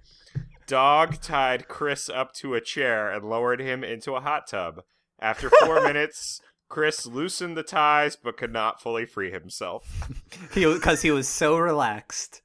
[0.66, 4.82] Dog tied Criss up to a chair and lowered him into a hot tub.
[5.18, 10.08] After four minutes, Criss loosened the ties but could not fully free himself.
[10.54, 12.42] Because he was so relaxed.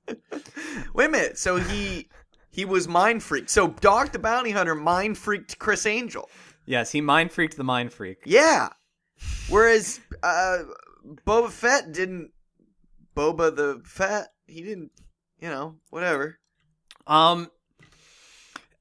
[0.93, 1.39] Wait a minute.
[1.39, 2.09] So he
[2.49, 3.49] he was mind freaked.
[3.49, 6.29] So Dog the Bounty Hunter mind freaked Criss Angel.
[6.65, 8.17] Yes, he mind freaked the mind freak.
[8.25, 8.69] Yeah.
[9.49, 10.59] Whereas uh,
[11.25, 12.31] Boba Fett didn't
[13.15, 14.27] Boba the Fett.
[14.45, 14.91] He didn't,
[15.39, 16.39] you know, whatever.
[17.07, 17.49] Um,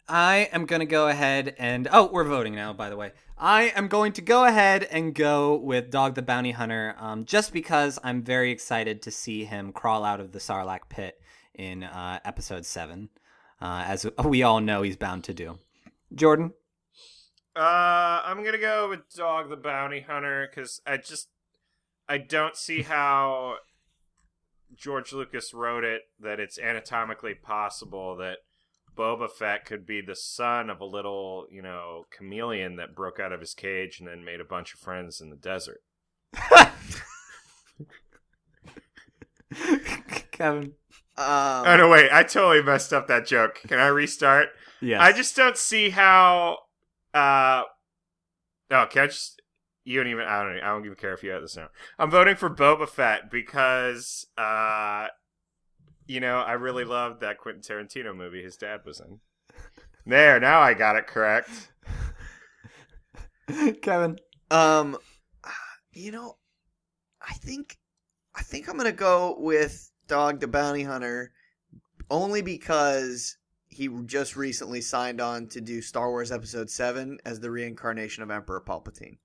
[0.09, 1.89] I am going to go ahead and.
[1.91, 3.13] Oh, we're voting now, by the way.
[3.37, 7.53] I am going to go ahead and go with Dog the Bounty Hunter um, just
[7.53, 11.21] because I'm very excited to see him crawl out of the Sarlacc pit
[11.53, 13.09] in uh, episode 7,
[13.61, 15.59] uh, as we all know he's bound to do.
[16.15, 16.53] Jordan?
[17.57, 21.29] Uh, I'm gonna go with Dog the Bounty Hunter because I just
[22.09, 23.57] I don't see how
[24.75, 28.39] George Lucas wrote it that it's anatomically possible that
[28.97, 33.33] Boba Fett could be the son of a little, you know, chameleon that broke out
[33.33, 35.83] of his cage and then made a bunch of friends in the desert.
[40.33, 40.73] Kevin?
[41.17, 42.11] Um, oh no, wait!
[42.13, 43.61] I totally messed up that joke.
[43.69, 44.49] Can I restart?
[44.81, 45.01] Yes.
[45.01, 46.59] I just don't see how.
[47.13, 47.63] Uh,
[48.69, 49.41] no, can I just?
[49.85, 50.25] You don't even.
[50.25, 50.57] I don't.
[50.57, 51.69] I don't even care if you have this now.
[52.01, 55.07] I'm voting for Boba Fett because, uh,
[56.07, 59.21] you know, I really loved that Quentin Tarantino movie his dad was in.
[60.07, 61.73] There, now I got it correct.
[63.83, 64.19] Kevin?
[64.51, 64.99] Um,
[65.93, 66.37] you know,
[67.23, 67.79] I think,
[68.35, 71.33] I think I'm gonna go with Dog the Bounty Hunter,
[72.11, 73.39] only because
[73.69, 78.31] he just recently signed on to do Star Wars Episode Seven as the reincarnation of
[78.31, 79.17] Emperor Palpatine.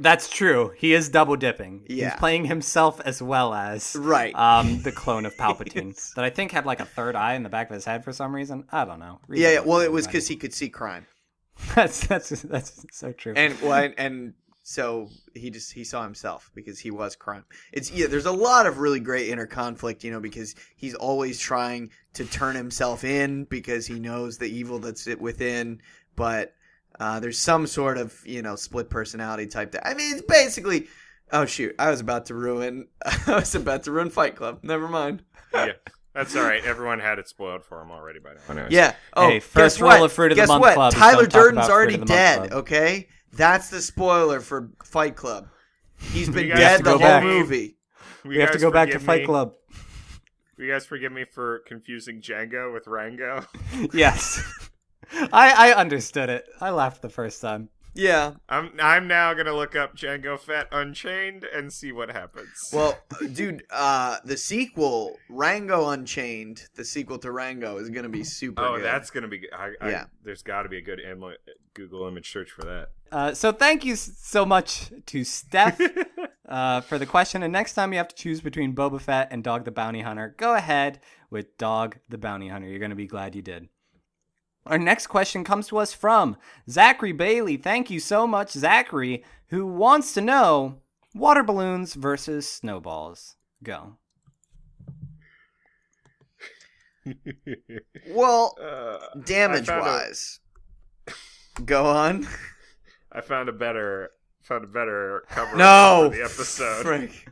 [0.00, 0.72] That's true.
[0.76, 1.84] He is double dipping.
[1.88, 2.10] Yeah.
[2.10, 4.34] He's playing himself as well as Right.
[4.34, 6.12] um, the clone of Palpatine Yes.
[6.16, 8.12] that I think had like a third eye in the back of his head for
[8.12, 8.64] some reason.
[8.72, 9.20] I don't know.
[9.28, 9.60] Read yeah, yeah.
[9.60, 11.06] Well, it was because he could see crime,
[11.74, 13.34] that's that's that's so true.
[13.36, 14.34] and well, and, and
[14.66, 17.44] so he just he saw himself because he was crime.
[17.72, 18.06] It's yeah.
[18.06, 22.24] There's a lot of really great inner conflict, you know, because he's always trying to
[22.24, 25.80] turn himself in because he knows the evil that's within,
[26.16, 26.54] but
[27.00, 29.72] uh, there's some sort of you know split personality type.
[29.72, 30.86] That I mean, it's basically.
[31.32, 31.74] Oh shoot!
[31.78, 32.86] I was about to ruin.
[33.26, 34.60] I was about to ruin Fight Club.
[34.62, 35.22] Never mind.
[35.54, 35.72] yeah,
[36.12, 36.64] that's all right.
[36.64, 38.40] Everyone had it spoiled for him already by now.
[38.52, 38.72] Anyways.
[38.72, 38.94] Yeah.
[39.14, 40.02] Oh, Hey, first guess rule what?
[40.02, 40.74] of Fruit of the Month what?
[40.74, 42.52] Club is Tyler Durden's already Fruit of the Month dead.
[42.52, 45.48] Okay, that's the spoiler for Fight Club.
[45.98, 47.24] He's been dead have the whole back.
[47.24, 47.78] movie.
[48.24, 49.54] we have to go back to Fight me, Club.
[50.56, 53.44] Will you guys forgive me for confusing Jango with Rango?
[53.92, 54.63] yes.
[55.32, 56.46] I I understood it.
[56.60, 57.68] I laughed the first time.
[57.94, 58.32] Yeah.
[58.48, 62.70] I'm I'm now gonna look up Django Fett Unchained and see what happens.
[62.72, 62.98] Well,
[63.32, 68.62] dude, uh, the sequel, Rango Unchained, the sequel to Rango, is gonna be super.
[68.62, 68.84] oh, good.
[68.84, 69.46] that's gonna be.
[69.52, 70.04] I, I, Yeah.
[70.24, 71.36] There's got to be a good Im-
[71.74, 72.88] Google image search for that.
[73.12, 75.80] Uh, so thank you so much to Steph
[76.48, 77.42] uh, for the question.
[77.42, 80.34] And next time you have to choose between Boba Fett and Dog the Bounty Hunter,
[80.36, 82.66] go ahead with Dog the Bounty Hunter.
[82.66, 83.68] You're going to be glad you did.
[84.66, 86.36] Our next question comes to us from
[86.70, 87.56] Zachary Bailey.
[87.56, 90.78] Thank you so much, Zachary, who wants to know
[91.14, 93.36] water balloons versus snowballs.
[93.62, 93.96] Go.
[98.10, 100.40] well, Uh, damage I found a- wise.
[101.64, 102.26] Go on.
[103.12, 104.10] I found a better
[104.42, 106.08] found a better cover No.
[106.10, 106.82] for the episode.
[106.82, 107.28] Frank.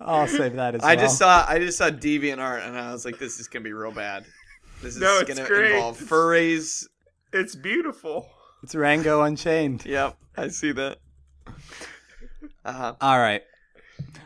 [0.00, 1.04] I'll save that as I well.
[1.04, 3.90] just saw I just saw DeviantArt and I was like, this is gonna be real
[3.92, 4.24] bad.
[4.82, 5.72] This is No, it's gonna great.
[5.72, 6.86] involve furries.
[7.32, 8.28] It's beautiful.
[8.62, 9.84] It's Rango Unchained.
[9.84, 10.98] Yep, I see that.
[12.64, 12.94] Uh huh.
[13.00, 13.42] All right.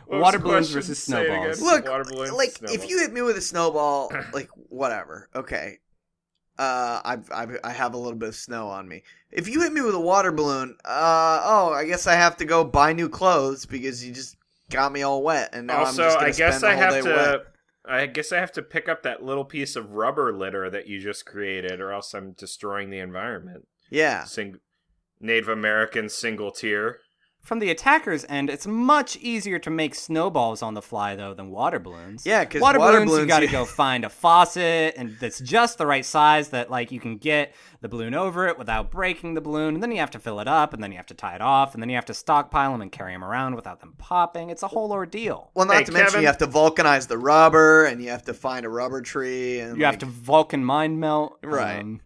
[0.05, 1.55] What Water balloons versus Say it again.
[1.55, 1.61] snowballs.
[1.61, 2.83] Look, Water balloons, like snowballs.
[2.83, 5.77] if you hit me with a snowball, like whatever, okay.
[6.59, 9.03] Uh, I've, I've I have a little bit of snow on me.
[9.31, 12.45] If you hit me with a water balloon, uh, oh, I guess I have to
[12.45, 14.35] go buy new clothes because you just
[14.69, 17.03] got me all wet, and now also, I'm just gonna I guess spend I have
[17.03, 17.09] to.
[17.09, 17.45] wet.
[17.85, 20.99] I guess I have to pick up that little piece of rubber litter that you
[20.99, 23.67] just created, or else I'm destroying the environment.
[23.89, 24.59] Yeah, Sing-
[25.19, 26.99] Native American single tier.
[27.43, 31.49] From the attacker's end, it's much easier to make snowballs on the fly though than
[31.51, 32.25] water balloons.
[32.25, 35.39] Yeah, 'cause water, water balloons, you balloons, got to go find a faucet and that's
[35.41, 39.33] just the right size that like you can get the balloon over it without breaking
[39.33, 41.13] the balloon, and then you have to fill it up, and then you have to
[41.13, 43.81] tie it off, and then you have to stockpile them and carry them around without
[43.81, 44.49] them popping.
[44.49, 45.51] It's a whole ordeal.
[45.53, 48.33] Well, not Hey, to mention you have to vulcanize the rubber, and you have to
[48.33, 51.33] find a rubber tree, and You have to Vulcan mind meld.
[51.43, 51.79] Right.
[51.81, 51.99] um,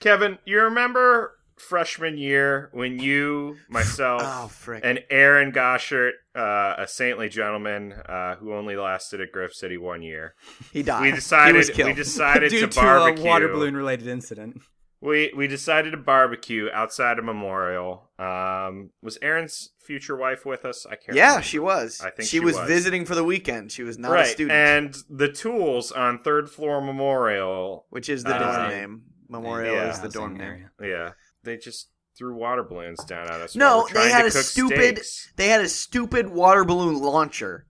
[0.00, 7.28] Kevin, you remember freshman year when you, myself, Oh and Aaron Goshert, uh, a saintly
[7.28, 10.34] gentleman uh, who only lasted at Griff City one year,
[10.72, 11.02] he died.
[11.02, 11.88] we he was decided killed.
[11.90, 13.22] we decided due to to, barbecue.
[13.22, 14.60] a water balloon related incident.
[15.02, 18.10] We we decided to barbecue outside of Memorial.
[18.18, 20.84] Um, was Aaron's future wife with us?
[20.84, 21.16] I can't.
[21.16, 21.42] yeah, remember.
[21.44, 22.02] she was.
[22.04, 22.68] I think she, she was, was.
[22.68, 23.72] visiting for the weekend.
[23.72, 27.86] She was not a student, and the tools on third floor Memorial.
[27.88, 29.02] which is the Uh, dorm name.
[29.30, 29.90] Memorial yeah.
[29.90, 30.70] is the dorm Housing name.
[30.80, 31.06] area.
[31.06, 31.12] Yeah,
[31.44, 33.56] they just threw water balloons down at us.
[33.56, 35.32] No, while we're they had to a stupid- steaks.
[35.36, 37.66] They had a stupid water balloon launcher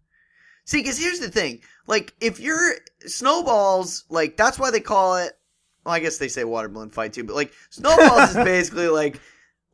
[0.70, 5.36] See, because here's the thing: like, if you're snowballs, like that's why they call it.
[5.84, 9.20] Well, I guess they say water balloon fight too, but like snowballs is basically like,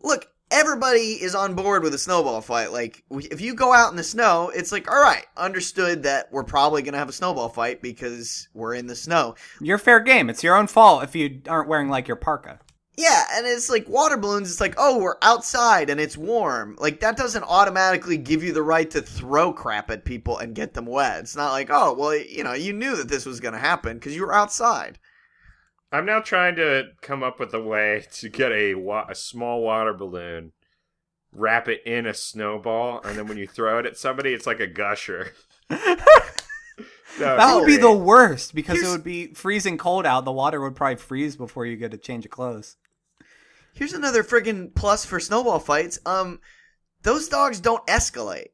[0.01, 2.73] look, everybody is on board with a snowball fight.
[2.73, 6.45] Like, if you go out in the snow, it's like, all right, understood that we're
[6.45, 9.35] probably gonna have a snowball fight because we're in the snow.
[9.61, 10.31] You're fair game.
[10.31, 12.59] It's your own fault if you aren't wearing like your parka.
[12.97, 14.51] Yeah, and it's like water balloons.
[14.51, 16.77] It's like, oh, we're outside and it's warm.
[16.81, 20.73] Like that doesn't automatically give you the right to throw crap at people and get
[20.73, 21.21] them wet.
[21.21, 23.99] It's not like, oh, well, you know, you knew that this was going to happen
[23.99, 24.99] because you were outside.
[25.93, 29.63] I'm now trying to come up with a way to get a wa- a small
[29.63, 30.53] water balloon,
[31.33, 34.61] wrap it in a snowball, and then when you throw it at somebody, it's like
[34.61, 35.33] a gusher.
[37.19, 40.25] That would be the worst because Here's- it would be freezing cold out.
[40.25, 42.77] The water would probably freeze before you get a change of clothes.
[43.77, 45.99] Here's another friggin' plus for snowball fights.
[46.07, 46.41] Um,
[47.03, 48.49] those dogs don't escalate.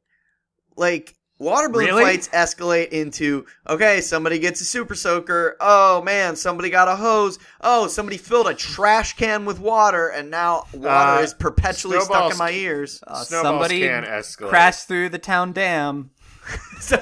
[0.75, 2.03] Like water balloon Really?
[2.03, 5.55] fights escalate into okay, somebody gets a super soaker.
[5.61, 7.39] Oh man, somebody got a hose.
[7.61, 12.31] Oh, somebody filled a trash can with water, and now water Uh, is perpetually stuck
[12.33, 13.01] in my ears.
[13.07, 14.49] Uh, Snowballs somebody can escalate.
[14.49, 16.11] crashed through the town dam.
[16.79, 16.99] so,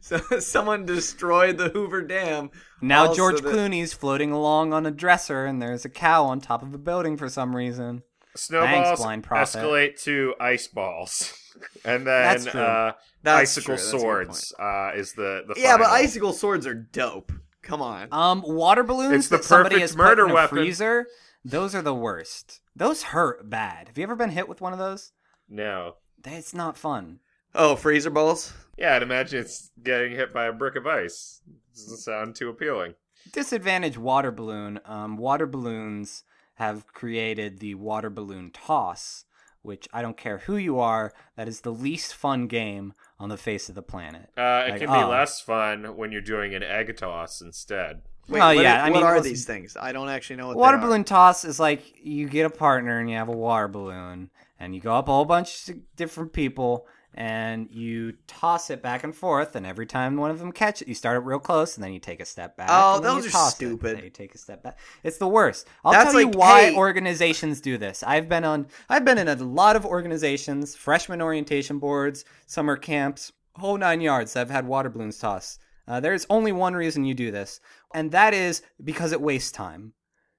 [0.00, 2.50] so someone destroyed the Hoover Dam.
[2.80, 6.62] Now George that- Clooney's floating along on a dresser, and there's a cow on top
[6.62, 8.02] of a building for some reason.
[8.36, 9.58] Snowballs blind prophet.
[9.58, 11.32] escalate to ice balls,
[11.84, 12.60] and then That's true.
[12.60, 12.92] uh,
[13.26, 16.04] icicle true, that's a good swords uh, is the the Yeah, but final.
[16.04, 17.32] icicle swords are dope.
[17.62, 18.08] Come on.
[18.12, 20.58] Um, water balloons It's the that somebody perfect has murder put in a weapon.
[20.58, 21.06] freezer.
[21.44, 22.60] Those are the worst.
[22.76, 23.88] Those hurt bad.
[23.88, 25.12] Have you ever been hit with one of those?
[25.48, 27.18] No, It's not fun.
[27.54, 28.52] Oh, freezer balls.
[28.76, 31.40] yeah, I'd imagine it's getting hit by a brick of ice.
[31.74, 32.94] Doesn't sound too appealing.
[33.32, 34.80] Disadvantage water balloon.
[34.84, 39.24] Um, water balloons have created the water balloon toss,
[39.62, 43.36] which I don't care who you are, that is the least fun game on the
[43.36, 44.30] face of the planet.
[44.36, 45.08] Uh, it Like, can be oh.
[45.08, 48.02] less fun when you're doing an egg toss instead.
[48.28, 49.76] Wait, Oh, what, yeah, are- I what mean, are listen- these things?
[49.76, 50.86] I don't actually know what water they are.
[50.86, 54.30] balloon toss is like you get a partner and you have a water balloon
[54.60, 59.02] and you go up a whole bunch of different people and you toss it back
[59.02, 61.74] and forth and every time one of them catch it you start it real close
[61.76, 63.94] and then you take a step back Oh, those are toss it, stupid.
[63.94, 64.78] and you take a step back.
[65.02, 65.66] It's the worst.
[65.84, 68.02] I'll That's tell you why hey- organizations do this.
[68.02, 73.32] I've been on i've been in a lot of organizations freshman orientation boards summer camps
[73.56, 75.60] whole nine yards that have had water balloons tossed.
[75.88, 77.60] Uh, there's only one reason you do this
[77.94, 79.94] and that is because it wastes time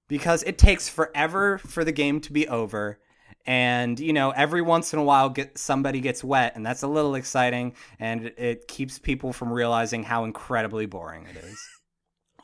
[0.07, 2.99] because it takes forever for the game to be over
[3.49, 6.87] and you know every once in a while get somebody gets wet and that's a
[6.87, 11.59] little exciting and it keeps people from realizing how incredibly boring it is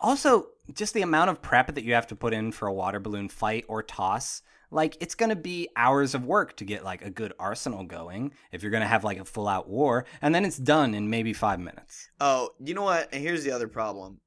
[0.01, 2.99] also just the amount of prep that you have to put in for a water
[2.99, 4.41] balloon fight or toss
[4.71, 8.33] like it's going to be hours of work to get like a good arsenal going
[8.51, 11.07] if you're going to have like a full out war and then it's done in
[11.07, 13.09] maybe 5 minutes Oh, you know what?
[13.13, 14.21] And here's the other problem.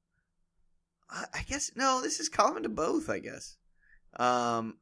[1.09, 3.09] I, I guess no, this is common to both.
[3.09, 3.57] I guess.
[4.15, 4.75] Um,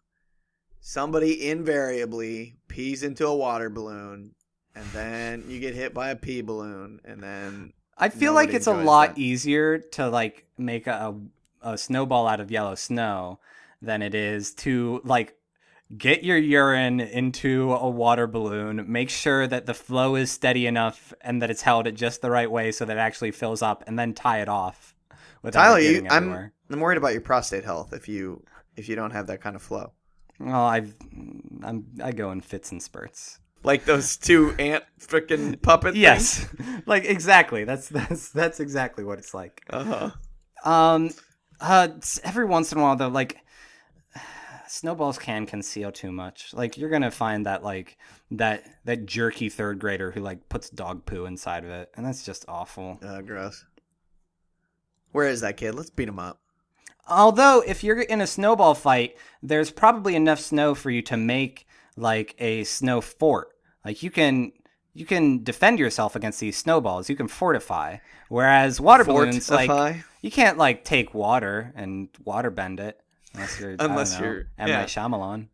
[0.87, 4.33] somebody invariably pees into a water balloon,
[4.73, 8.67] and then you get hit by a pee balloon, and then I feel like it's
[8.67, 9.21] a lot that.
[9.21, 11.13] easier to like make a,
[11.61, 13.39] a snowball out of yellow snow
[13.81, 15.35] than it is to like
[15.97, 21.13] get your urine into a water balloon, make sure that the flow is steady enough
[21.19, 23.83] and that it's held at just the right way so that it actually fills up,
[23.87, 24.95] and then tie it off.
[25.51, 26.51] Tyler, you, I'm.
[26.69, 28.43] I'm worried about your prostate health if you
[28.77, 29.91] if you don't have that kind of flow.
[30.39, 30.93] Well, I've
[31.63, 33.39] I'm I go in fits and spurts.
[33.63, 35.95] Like those two ant freaking puppet.
[35.95, 36.47] Yes,
[36.85, 37.63] like exactly.
[37.63, 39.63] That's that's that's exactly what it's like.
[39.69, 40.11] Uh
[40.63, 40.69] huh.
[40.69, 41.09] Um,
[41.59, 41.89] uh,
[42.23, 43.37] every once in a while though, like
[44.67, 46.53] snowballs can conceal too much.
[46.53, 47.97] Like you're gonna find that like
[48.31, 52.23] that that jerky third grader who like puts dog poo inside of it, and that's
[52.23, 52.99] just awful.
[53.01, 53.65] Uh, gross.
[55.13, 55.73] Where is that kid?
[55.73, 56.39] Let's beat him up.
[57.09, 61.67] Although if you're in a snowball fight, there's probably enough snow for you to make
[61.95, 63.49] like a snow fort.
[63.85, 64.51] Like you can
[64.93, 67.09] you can defend yourself against these snowballs.
[67.09, 67.97] You can fortify.
[68.29, 72.99] Whereas water balloons, like you can't like take water and water bend it
[73.33, 74.79] unless you're Unless know, you're- M yeah.
[74.79, 75.47] Night Shyamalan.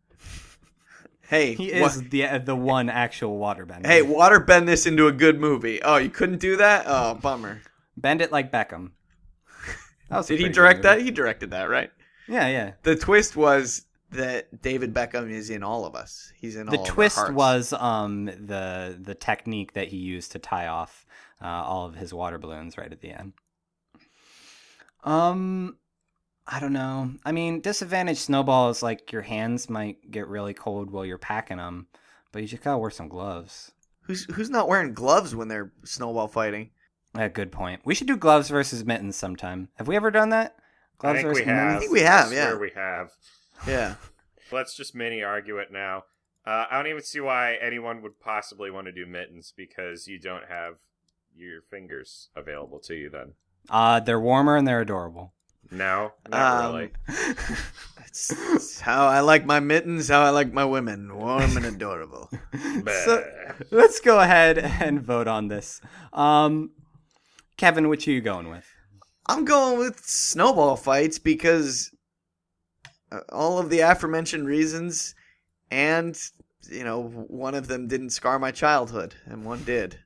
[1.30, 3.88] Hey, He is the the one actual water bender.
[3.88, 5.82] Hey, water bend this into a good movie.
[5.82, 6.86] Oh, you couldn't do that?
[6.88, 7.62] Oh, bummer.
[7.97, 8.91] bend it like Beckham.
[10.14, 11.01] That Did he direct that?
[11.01, 11.91] He directed that, right?
[12.28, 12.74] Yeah, yeah.
[12.84, 16.32] The twist was that David Beckham is in all of us.
[16.36, 20.68] He's in the all twist was um the the technique that he used to tie
[20.68, 21.05] off
[21.41, 23.34] uh, all of his water balloons right at the end.
[25.03, 25.78] Um,
[26.47, 27.11] I don't know.
[27.26, 31.88] I mean, disadvantage snowballs like your hands might get really cold while you're packing them,
[32.32, 33.72] but you just gotta wear some gloves.
[34.01, 36.72] Who's who's not wearing gloves when they're snowball fighting?
[37.16, 37.82] A good point.
[37.86, 39.70] We should do gloves versus mittens sometime.
[39.76, 40.55] Have we ever done that?
[40.57, 41.76] I Gloves think versus we have.
[41.76, 42.57] I think we have, I swear yeah.
[42.59, 43.09] we have.
[43.68, 43.95] Yeah.
[44.51, 46.03] Let's just mini argue it now.
[46.45, 50.20] Uh, I don't even see why anyone would possibly want to do mittens because you
[50.20, 50.76] don't have
[51.36, 53.09] your fingers available to you.
[53.09, 53.34] Then
[53.70, 55.34] Uh, they're warmer and they're adorable.
[55.72, 56.91] no, not Um, really.
[57.97, 60.09] That's, that's how I like my mittens.
[60.09, 62.30] How I like my women, warm and adorable.
[63.05, 63.24] so
[63.72, 65.80] let's go ahead and vote on this.
[66.11, 66.72] Um,
[67.58, 68.66] Kevin, which are you going with?
[69.28, 71.91] I'm going with snowball fights because
[73.12, 75.16] uh, all of the aforementioned reasons,
[75.72, 76.20] and
[76.70, 79.99] you know, one of them didn't scar my childhood, and one did.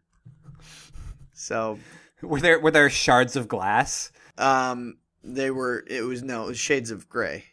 [1.33, 1.79] So,
[2.21, 4.11] Were there were there shards of glass?
[4.37, 5.83] um, they were.
[5.87, 7.45] It was no, it was shades of gray.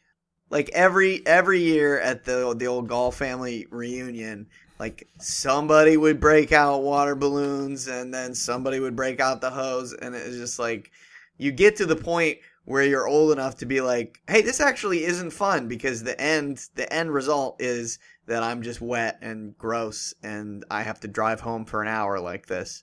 [0.51, 4.49] Like every every year at the the old Gall family reunion,
[4.79, 9.93] like somebody would break out water balloons, and then somebody would break out the hose,
[9.93, 10.91] and it was just like
[11.39, 15.05] you get to the point where you're old enough to be like, hey, this actually
[15.05, 20.14] isn't fun because the end the end result is that I'm just wet and gross,
[20.22, 22.83] and I have to drive home for an hour like this.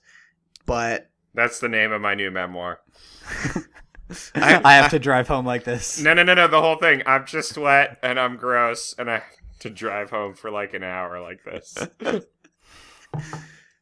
[0.66, 2.80] But That's the name of my new memoir.
[4.34, 6.00] I- I, have to drive home like this.
[6.00, 6.46] No, no, no, no.
[6.46, 7.02] The whole thing.
[7.06, 9.22] I'm just wet and I'm gross, and I have
[9.62, 11.78] to drive home for like an hour like this.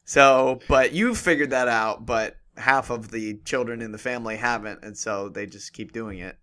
[0.03, 4.83] So, but you figured that out, but half of the children in the family haven't,
[4.83, 6.37] and so they just keep doing it.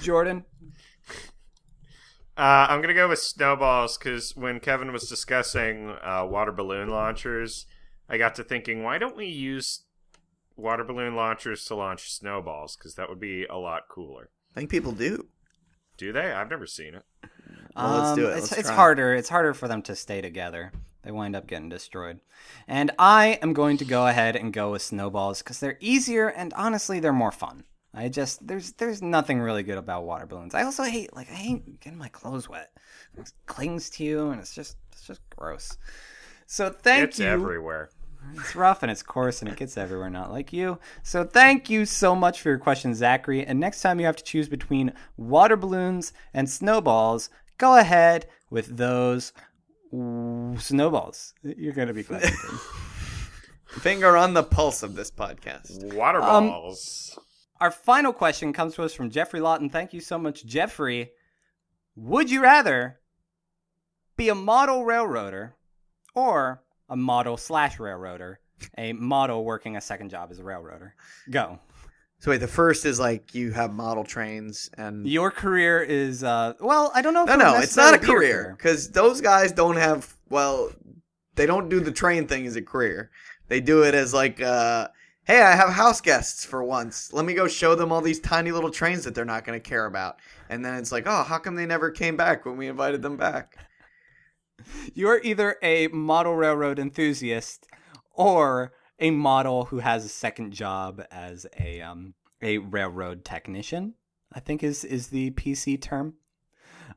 [0.00, 0.44] Jordan,
[2.36, 7.66] Uh, I'm gonna go with snowballs because when Kevin was discussing uh, water balloon launchers,
[8.08, 9.84] I got to thinking, why don't we use
[10.56, 12.76] water balloon launchers to launch snowballs?
[12.76, 14.30] Because that would be a lot cooler.
[14.52, 15.28] I think people do.
[15.96, 16.32] Do they?
[16.32, 17.04] I've never seen it.
[17.76, 18.32] Well, let's do it.
[18.32, 18.76] Um, It's, Let's it's try.
[18.76, 19.14] harder.
[19.14, 20.72] It's harder for them to stay together.
[21.02, 22.20] They wind up getting destroyed.
[22.66, 26.52] And I am going to go ahead and go with snowballs because they're easier and
[26.54, 27.64] honestly they're more fun.
[27.94, 30.54] I just there's there's nothing really good about water balloons.
[30.54, 32.70] I also hate like I hate getting my clothes wet.
[33.16, 35.76] It clings to you and it's just it's just gross.
[36.46, 37.26] So thank it's you.
[37.26, 37.90] It's everywhere.
[38.34, 40.78] It's rough and it's coarse and it gets everywhere, not like you.
[41.02, 43.44] So thank you so much for your question, Zachary.
[43.46, 48.76] And next time you have to choose between water balloons and snowballs, go ahead with
[48.76, 49.32] those
[49.90, 51.34] snowballs.
[51.42, 52.32] You're gonna be glad.
[53.66, 55.94] Finger on the pulse of this podcast.
[55.94, 56.74] Water Um.
[57.60, 59.68] Our final question comes to us from Jeffrey Lawton.
[59.68, 61.10] Thank you so much, Jeffrey.
[61.96, 63.00] Would you rather
[64.16, 65.56] be a model railroader
[66.14, 68.40] or a model slash railroader?
[68.76, 70.94] A model working a second job as a railroader.
[71.30, 71.58] Go.
[72.20, 76.54] So wait, the first is like you have model trains and Your career is uh
[76.60, 77.22] well, I don't know.
[77.22, 79.76] If no, it no, it's not a necessarily be your career because those guys don't
[79.76, 80.14] have.
[80.28, 80.70] Well,
[81.36, 83.10] they don't do the train thing as a career.
[83.46, 84.88] They do it as like, uh,
[85.24, 87.12] hey, I have house guests for once.
[87.12, 89.68] Let me go show them all these tiny little trains that they're not going to
[89.68, 90.18] care about.
[90.50, 93.16] And then it's like, oh, how come they never came back when we invited them
[93.16, 93.56] back?
[94.94, 97.66] You're either a model railroad enthusiast
[98.12, 103.94] or a model who has a second job as a um a railroad technician.
[104.32, 106.14] I think is is the PC term.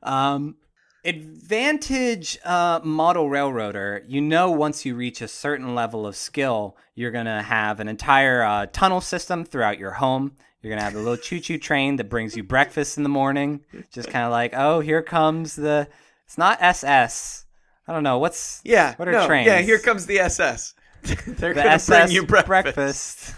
[0.02, 0.56] Um
[1.04, 7.10] advantage uh, model railroader you know once you reach a certain level of skill you're
[7.10, 10.30] going to have an entire uh, tunnel system throughout your home
[10.60, 13.64] you're going to have a little choo-choo train that brings you breakfast in the morning
[13.92, 15.88] just kind of like oh here comes the
[16.24, 17.46] it's not ss
[17.88, 19.48] i don't know what's Yeah, What are no, trains?
[19.48, 20.74] Yeah, here comes the SS.
[21.26, 22.46] they're the to ss bring you breakfast.
[22.46, 23.34] breakfast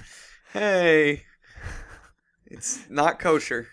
[0.54, 1.24] Hey,
[2.46, 3.66] it's not kosher.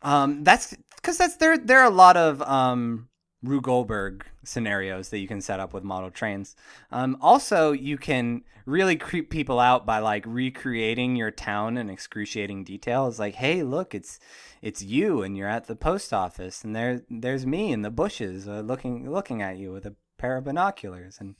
[0.00, 1.58] Um, that's because that's there.
[1.58, 3.10] There are a lot of um
[3.42, 6.56] Rube Goldberg scenarios that you can set up with model trains.
[6.90, 12.64] Um, also, you can really creep people out by like recreating your town in excruciating
[12.64, 13.06] detail.
[13.06, 14.18] It's like, hey, look, it's
[14.62, 18.48] it's you, and you're at the post office, and there there's me in the bushes
[18.48, 21.34] uh, looking looking at you with a pair of binoculars, and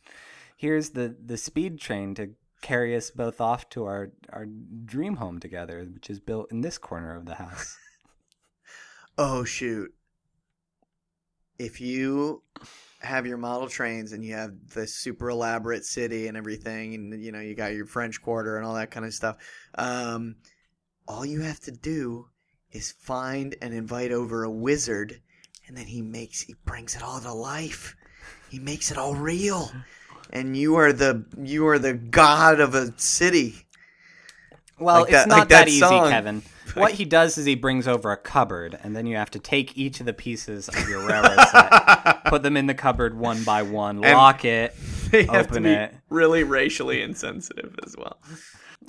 [0.62, 2.30] here's the the speed train to
[2.62, 4.46] carry us both off to our our
[4.84, 7.76] dream home together, which is built in this corner of the house.
[9.18, 9.92] Oh shoot!
[11.58, 12.42] If you
[13.00, 17.30] have your model trains and you have the super elaborate city and everything, and you
[17.30, 19.36] know you got your French Quarter and all that kind of stuff,
[19.74, 20.36] um,
[21.06, 22.30] all you have to do
[22.70, 25.20] is find and invite over a wizard,
[25.68, 27.94] and then he makes he brings it all to life.
[28.48, 29.70] He makes it all real,
[30.32, 33.66] and you are the you are the god of a city.
[34.78, 36.10] Well, Like it's that- not like that, that easy, song.
[36.10, 36.42] Kevin.
[36.74, 39.76] What he does is he brings over a cupboard, and then you have to take
[39.76, 43.60] each of the pieces of your railroad set, put them in the cupboard one by
[43.62, 44.72] one, And- lock it,
[45.12, 45.94] have to Open it.
[46.08, 48.16] really racially insensitive as well.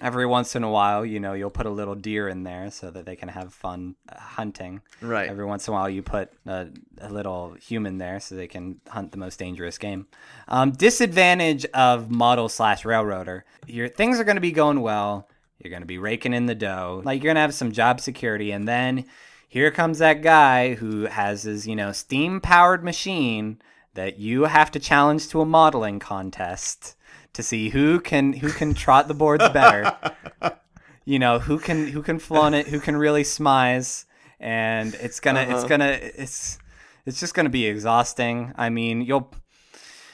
[0.02, 2.92] Every once in a while, you know, you'll put a little deer in there so
[2.92, 4.82] that they can have fun uh, hunting.
[5.02, 5.30] Right.
[5.30, 6.68] Every once in a while, you put a,
[7.00, 10.08] a little human there so they can hunt the most dangerous game.
[10.48, 15.30] Um, disadvantage of model slash railroader: your things are going to be going well.
[15.60, 17.02] You're going to be raking in the dough.
[17.06, 19.06] Like you're going to have some job security, and then
[19.48, 23.62] here comes that guy who has his, you know, steam powered machine
[23.94, 26.96] that you have to challenge to a modeling contest
[27.34, 29.96] to see who can who can trot the boards better.
[31.06, 34.06] you know, who can who can flaunt it, who can really smize,
[34.40, 35.68] and it's gonna it's Uh-huh.
[35.68, 36.60] gonna it's
[37.06, 38.54] it's just gonna be exhausting.
[38.58, 39.32] I mean, you'll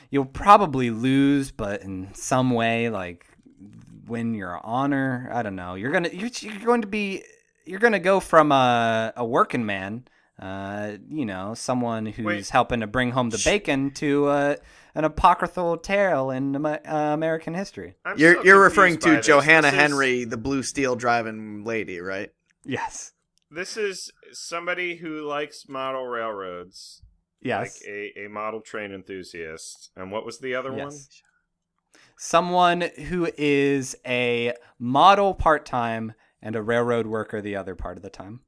[0.10, 3.26] you'll probably lose, but in some way, like
[4.08, 5.30] win your honor.
[5.32, 5.76] I don't know.
[5.76, 7.24] You're gonna you're, you're going to be
[7.66, 10.06] you're gonna go from a a working man,
[10.42, 12.50] uh, you know, someone who's Wait.
[12.50, 14.56] helping to bring home the bacon to uh,
[14.96, 17.96] an apocryphal tale in uh, American history.
[18.06, 19.26] I'm You're so you're referring to this.
[19.26, 22.30] Johanna This is- Henry, the blue steel driving lady, right?
[22.66, 23.14] Yes.
[23.52, 27.02] This is somebody who likes model railroads,
[27.42, 27.82] Yes.
[27.82, 29.92] like a, a model train enthusiast.
[29.96, 30.92] And what was the other one?
[32.18, 38.04] Someone who is a model part time and a railroad worker the other part of
[38.04, 38.42] the time.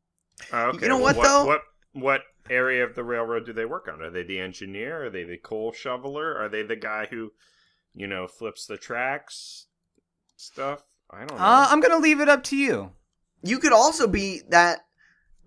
[0.52, 0.84] Oh, okay.
[0.84, 1.46] You know well, what, though?
[1.46, 1.62] What
[1.94, 4.02] what area of the railroad do they work on?
[4.02, 5.06] Are they the engineer?
[5.06, 6.38] Are they the coal shoveler?
[6.38, 7.32] Are they the guy who,
[7.94, 9.68] you know, flips the tracks
[10.36, 10.84] stuff?
[11.10, 11.44] I don't know.
[11.44, 12.92] Uh, I'm going to leave it up to you.
[13.44, 14.80] You could also be that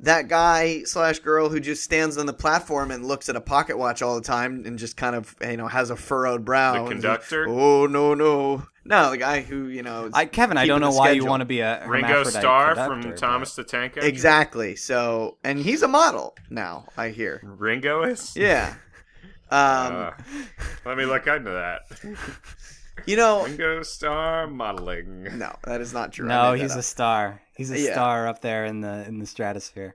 [0.01, 3.79] that guy slash girl who just stands on the platform and looks at a pocket
[3.79, 6.73] watch all the time and just kind of you know has a furrowed brow.
[6.73, 7.47] The and says, conductor?
[7.49, 10.11] oh no no no the guy who you know.
[10.13, 12.69] I, Kevin, I don't know a why you want to be a Ringo hermaphrodite Starr
[12.75, 14.09] conductor, from but- Thomas the Tank Engine?
[14.09, 14.77] Exactly.
[14.77, 16.87] So and he's a model now.
[16.97, 17.41] I hear.
[17.45, 18.35] Ringo is?
[18.37, 18.75] Yeah.
[19.51, 19.61] Um,
[19.95, 20.11] Uh,
[20.87, 21.83] let me look into that.
[23.07, 25.39] you know, Ringo Starr modeling.
[25.39, 26.27] no, that is not true.
[26.27, 27.41] No, he's a star.
[27.55, 27.93] He's a Yeah.
[27.93, 29.95] star up there in the in the stratosphere.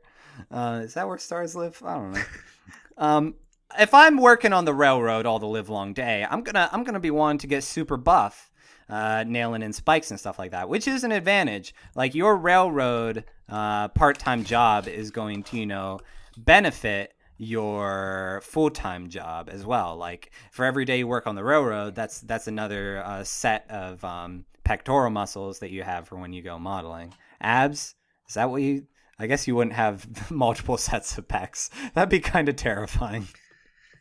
[0.52, 1.82] Uh, is that where stars live?
[1.84, 2.22] I don't know.
[2.98, 3.36] um,
[3.78, 7.00] if I'm working on the railroad all the live long day, I'm gonna I'm gonna
[7.00, 8.49] be wanting to get super buff,
[8.90, 11.74] uh, nailing in spikes and stuff like that, which is an advantage.
[11.96, 16.00] Like your railroad uh, part time job is going to you know
[16.38, 19.96] benefit your full time job as well.
[19.96, 24.04] Like for every day you work on the railroad, that's that's another uh, set of
[24.04, 27.14] um, pectoral muscles that you have for when you go modeling.
[27.42, 27.96] Abs
[28.28, 28.86] is that what you?
[29.18, 31.70] I guess you wouldn't have multiple sets of pecs.
[31.94, 33.28] That'd be kind of terrifying.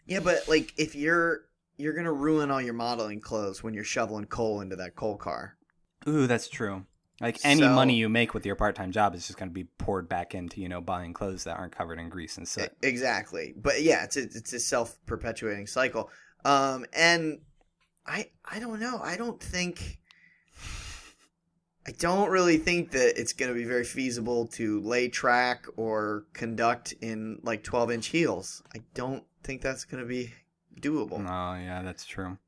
[0.06, 1.42] Yeah, but like if you're
[1.78, 5.56] you're gonna ruin all your modeling clothes when you're shoveling coal into that coal car.
[6.06, 6.84] Ooh, that's true.
[7.20, 9.64] Like any So- money you make with your part-time job is just going to be
[9.64, 12.70] poured back into you know buying clothes that aren't covered in grease and soot.
[12.82, 13.54] Exactly.
[13.56, 16.10] But yeah, it's a, it's a self perpetuating cycle.
[16.44, 17.40] Um, and
[18.06, 19.00] I I don't know.
[19.02, 19.98] I don't think.
[21.86, 26.26] I don't really think that it's going to be very feasible to lay track or
[26.34, 28.62] conduct in like 12 inch heels.
[28.74, 30.34] I don't think that's going to be
[30.80, 31.18] doable.
[31.20, 32.38] Oh yeah, that's true.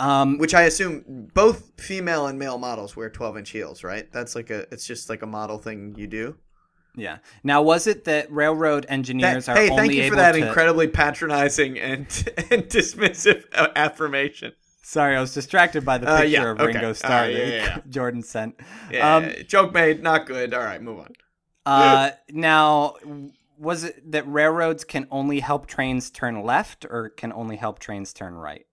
[0.00, 4.10] Um, Which I assume both female and male models wear 12 inch heels, right?
[4.12, 6.36] That's like a, it's just like a model thing you do.
[6.96, 7.18] yeah.
[7.42, 10.46] Now, was it that railroad engineers That- are hey, only thank you for that to?
[10.46, 12.00] incredibly patronizing and,
[12.50, 14.52] and dismissive uh, affirmation.
[14.82, 16.58] Sorry, I was distracted by the Uh, picture yeah, of.
[16.58, 17.78] Ringo All Starr right, yeah, that yeah.
[17.88, 18.56] Jordan sent.
[18.90, 20.52] Yeah, Um, joke made, not good.
[20.52, 21.12] All right, move on.
[21.64, 22.96] Uh, now,
[23.62, 28.12] was it that railroads can only help trains turn left, or can only help trains
[28.12, 28.66] turn right?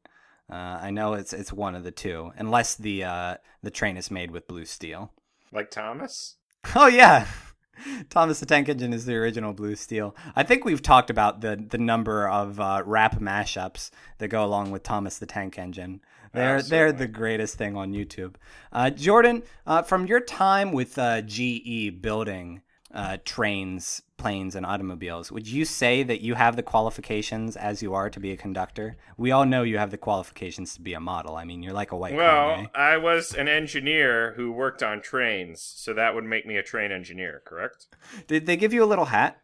[0.52, 4.10] Uh, I know it's it's one of the two, unless the uh, the train is
[4.10, 5.12] made with blue steel.
[5.52, 6.38] Like Thomas?
[6.76, 7.28] Oh yeah,
[8.10, 10.16] Thomas the Tank Engine is the original blue steel.
[10.36, 14.72] I think we've talked about the the number of uh, rap mashups that go along
[14.72, 16.02] with Thomas the Tank Engine.
[16.34, 18.36] They're they're the greatest thing on YouTube.
[18.72, 22.62] Uh, Jordan, uh, from your time with uh, GE building
[22.92, 27.96] uh, trains, planes, and automobiles, would you say that you have the qualifications as you
[27.96, 28.98] are to be a conductor?
[29.18, 31.36] We all know you have the qualifications to be a model.
[31.36, 32.76] I mean, you're like a white Well, Kanye.
[32.76, 36.92] I was an engineer who worked on trains, so that would make me a train
[36.92, 37.88] engineer, correct?
[38.28, 39.42] Did they give you a little hat?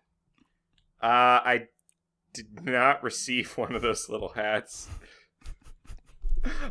[1.01, 1.67] Uh, I
[2.33, 4.89] did not receive one of those little hats.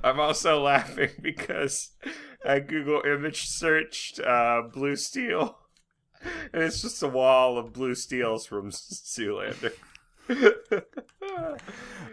[0.03, 1.91] I'm also laughing because
[2.45, 5.59] I Google image searched uh, blue steel,
[6.53, 9.73] and it's just a wall of blue steels from Zoolander.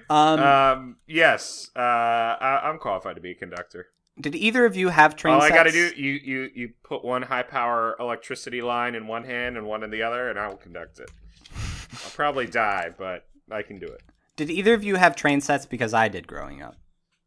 [0.09, 3.88] Um, um, yes, uh, I- I'm qualified to be a conductor.
[4.20, 7.05] did either of you have train All I got to do you you you put
[7.05, 10.47] one high power electricity line in one hand and one in the other, and I
[10.49, 11.09] will conduct it.
[11.53, 14.01] I'll probably die, but I can do it.
[14.36, 15.66] Did either of you have train sets?
[15.66, 16.76] Because I did growing up.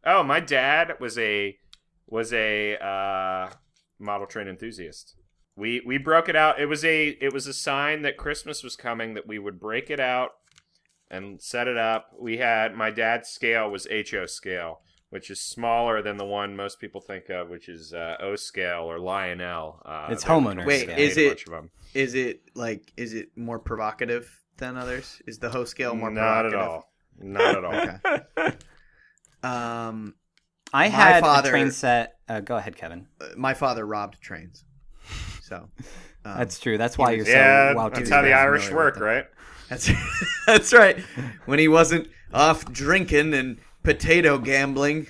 [0.04, 1.56] Oh, my dad was a
[2.06, 3.50] was a uh,
[3.98, 5.16] model train enthusiast.
[5.56, 6.58] We we broke it out.
[6.60, 9.88] It was a it was a sign that Christmas was coming that we would break
[9.90, 10.30] it out
[11.10, 12.10] and set it up.
[12.18, 14.80] We had my dad's scale was HO scale,
[15.10, 18.82] which is smaller than the one most people think of, which is uh, O scale
[18.90, 19.80] or Lionel.
[19.84, 20.98] Uh, It's they're- homeowner Wait, scale.
[20.98, 21.70] is made a it- bunch of 'em.
[21.94, 25.22] Is it like is it more provocative than others?
[25.28, 26.92] Is the Ho scale more Not at all.
[27.20, 27.74] Not at all.
[27.74, 28.56] Okay.
[29.44, 30.14] Um,
[30.72, 32.18] I My had father- a train set.
[32.28, 33.06] Uh, go ahead, Kevin.
[33.20, 34.64] uh, my father robbed trains,
[35.44, 35.68] so
[36.24, 36.78] um, That's true.
[36.78, 39.26] That's why you're yeah, so well that's how the Irish work, right?
[39.68, 39.90] That's
[40.46, 40.98] that's right.
[41.44, 45.06] When he wasn't off drinking and potato gambling.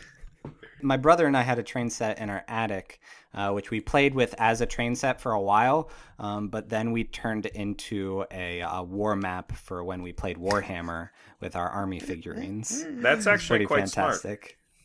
[0.82, 3.00] my brother and I had a train set in our attic,
[3.32, 5.88] uh, which we played with as a train set for a while.
[6.18, 11.10] Um, but then we turned into a, uh war map for when we played Warhammer
[11.40, 12.84] with our army figurines.
[12.88, 14.24] That's actually Pretty quite smart.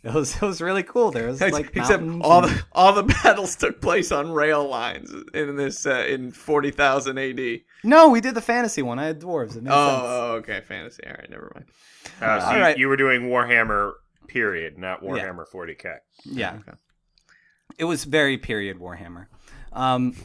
[0.01, 1.11] It was it was really cool.
[1.11, 5.11] There was like Except all and- the all the battles took place on rail lines
[5.33, 7.59] in this uh, in forty thousand AD.
[7.83, 8.97] no, we did the fantasy one.
[8.97, 9.57] I had dwarves.
[9.57, 9.71] It made sense.
[9.73, 11.03] Oh, okay, fantasy.
[11.05, 11.65] All right, never mind.
[12.21, 12.77] Uh, so All you, right.
[12.77, 13.91] you were doing Warhammer
[14.27, 15.97] period, not Warhammer 40k.
[16.23, 16.55] Yeah.
[16.61, 16.77] Okay.
[17.77, 19.27] It was very period Warhammer.
[19.73, 20.15] Um,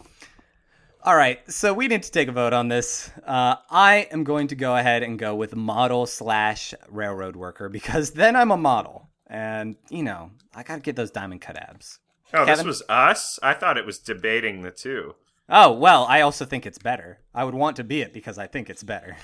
[1.03, 3.11] all right, so we need to take a vote on this.
[3.27, 8.13] Uh, I am going to go ahead and go with model slash railroad worker because
[8.13, 11.99] then I'm a model, and you know I got to get those diamond cut abs.
[12.33, 13.39] Oh, this was us?
[13.43, 15.15] I thought it was debating the two.
[15.49, 17.21] Oh well, I also think it's better.
[17.35, 19.17] I would want to be it because I think it's better.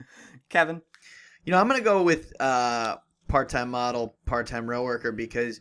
[0.48, 0.82] Kevin,
[1.44, 2.96] You know, I'm gonna go with uh,
[3.28, 5.60] part-time model, part-time rail worker because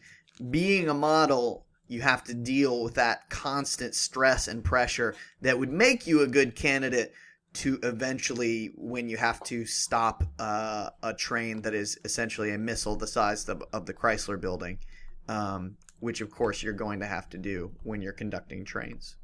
[0.49, 5.71] being a model, you have to deal with that constant stress and pressure that would
[5.71, 7.13] make you a good candidate
[7.53, 12.95] to eventually, when you have to stop uh, a train that is essentially a missile
[12.95, 14.79] the size of, of the Chrysler Building,
[15.27, 19.17] um, which of course you're going to have to do when you're conducting trains.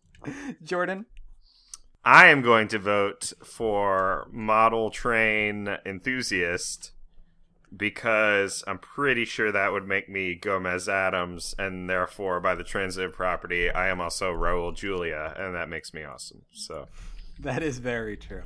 [0.63, 1.05] Jordan,
[2.03, 6.91] I am going to vote for model train enthusiast
[7.75, 13.13] because I'm pretty sure that would make me Gomez Addams, and therefore, by the transitive
[13.13, 16.43] property, I am also Raul Julia, and that makes me awesome.
[16.53, 16.87] So,
[17.41, 18.43] That is very true.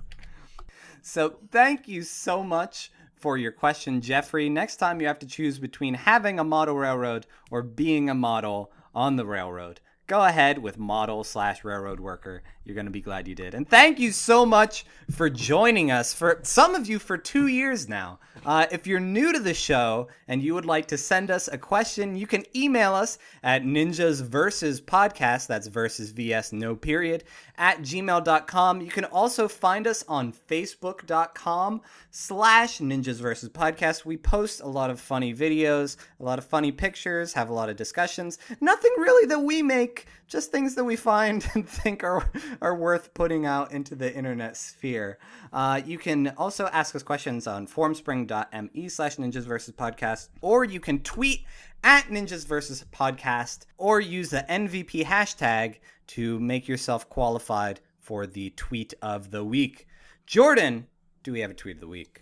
[1.02, 4.50] So, thank you so much for your question, Jeffrey.
[4.50, 8.72] Next time you have to choose between having a model railroad or being a model
[8.94, 12.44] on the railroad, go ahead with model slash railroad worker.
[12.64, 13.56] You're going to be glad you did.
[13.56, 17.90] And thank you so much for joining us for some of you for two years
[17.90, 18.20] now.
[18.46, 21.58] Uh, if you're new to the show and you would like to send us a
[21.58, 25.48] question, you can email us at ninjas versus podcast.
[25.48, 27.24] That's versus vs no period
[27.58, 28.82] at gmail.com.
[28.82, 31.82] You can also find us on facebook.com
[32.12, 34.06] slash ninjas versus podcast.
[34.06, 37.70] We post a lot of funny videos, a lot of funny pictures, have a lot
[37.70, 38.40] of discussions.
[38.60, 43.14] Nothing really that we make, just things that we find and think are, are worth
[43.14, 45.20] putting out into the internet sphere.
[45.52, 50.80] Uh, you can also ask us questions on formspring.me slash ninjas versus podcast, or you
[50.80, 51.44] can tweet
[51.84, 55.76] at ninjas versus podcast, or use the NVP hashtag
[56.08, 59.86] to make yourself qualified for the tweet of the week.
[60.26, 60.88] Jordan,
[61.24, 62.22] do we have a tweet of the week?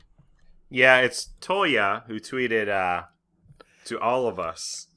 [0.69, 3.05] yeah, it's Toya who tweeted uh,
[3.85, 4.87] to all of us.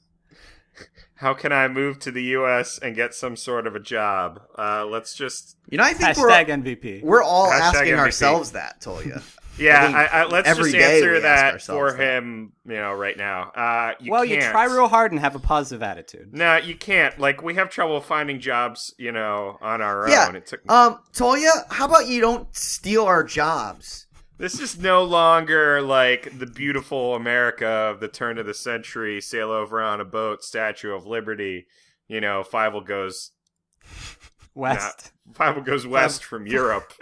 [1.17, 2.79] How can I move to the U.S.
[2.79, 4.41] and get some sort of a job?
[4.59, 7.03] Uh, let's just You know, I think we're MVP.
[7.03, 7.99] we're all Hashtag asking MVP.
[7.99, 9.23] ourselves that, Toya.
[9.59, 12.17] Yeah, I I, I, let's every just answer we ask that ourselves for that.
[12.17, 12.53] him.
[12.65, 13.51] You know, right now.
[13.51, 14.43] Uh, you well, can't.
[14.43, 16.33] you try real hard and have a positive attitude.
[16.33, 17.19] No, you can't.
[17.19, 18.95] Like we have trouble finding jobs.
[18.97, 20.27] You know, on our Yeah.
[20.29, 20.37] own.
[20.37, 20.63] It took.
[20.73, 24.07] Um, Toya, how about you don't steal our jobs?
[24.39, 29.21] This is no longer like the beautiful America of the turn of the century.
[29.21, 31.67] Sail over on a boat, Statue of Liberty.
[32.09, 33.31] You know, Fievel goes.
[34.55, 35.13] West.
[35.33, 36.93] Fievel goes west from Europe.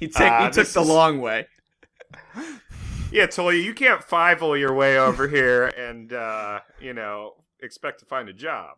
[0.00, 1.46] He, take, Uh, he took the is- long way.
[3.12, 8.04] Yeah, Toya, you can't Fievel your way over here and uh, you know expect to
[8.06, 8.76] find a job.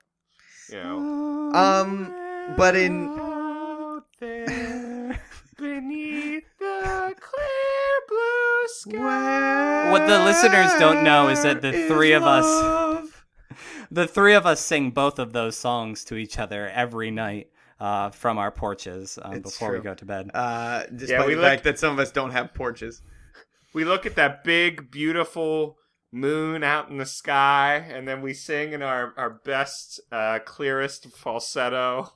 [0.70, 1.50] You know.
[1.54, 2.14] Um,
[2.58, 3.37] but in Out there
[5.58, 9.90] beneath the clear blue sky.
[9.90, 13.04] What the listeners don't know is that the Where three is of us-
[13.90, 17.48] The three of us sing both of those songs to each other every night
[17.80, 20.30] uh, from our porches um, It's before we go to bed.
[20.34, 23.00] Uh, despite Yeah, we the look- fact that some of us don't have porches.
[23.72, 25.78] We look at that big, beautiful
[26.12, 31.06] moon out in the sky, and then we sing in our our best, uh, clearest
[31.16, 32.12] falsetto.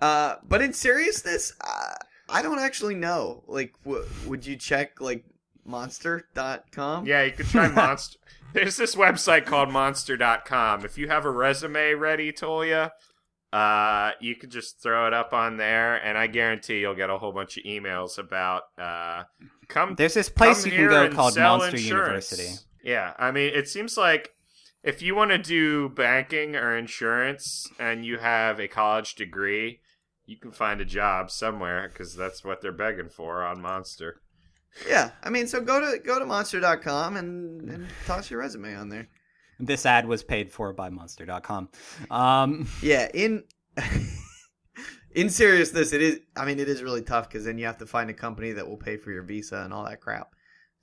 [0.00, 1.94] Uh, but in seriousness, uh,
[2.28, 3.42] I don't actually know.
[3.46, 5.24] Like, w- would you check like
[5.68, 7.06] monster.com.
[7.06, 8.18] Yeah, you could try Monster.
[8.54, 10.84] There's this website called Monster.com.
[10.84, 12.90] If you have a resume ready, Tolia,
[13.52, 17.18] uh, you could just throw it up on there, and I guarantee you'll get a
[17.18, 19.24] whole bunch of emails about uh,
[19.68, 19.94] come.
[19.96, 22.32] There's this place you can go called Monster insurance.
[22.32, 22.64] University.
[22.82, 24.32] Yeah, I mean, it seems like
[24.82, 29.80] if you want to do banking or insurance and you have a college degree,
[30.28, 34.20] you can find a job somewhere because that's what they're begging for on Monster.
[34.86, 38.90] Yeah, I mean, so go to go to monster.com and, and toss your resume on
[38.90, 39.08] there.
[39.58, 41.70] This ad was paid for by Monster.com.
[42.10, 43.42] Um, Yeah, in
[45.12, 46.20] in seriousness, it is.
[46.36, 48.68] I mean, it is really tough because then you have to find a company that
[48.68, 50.28] will pay for your visa and all that crap.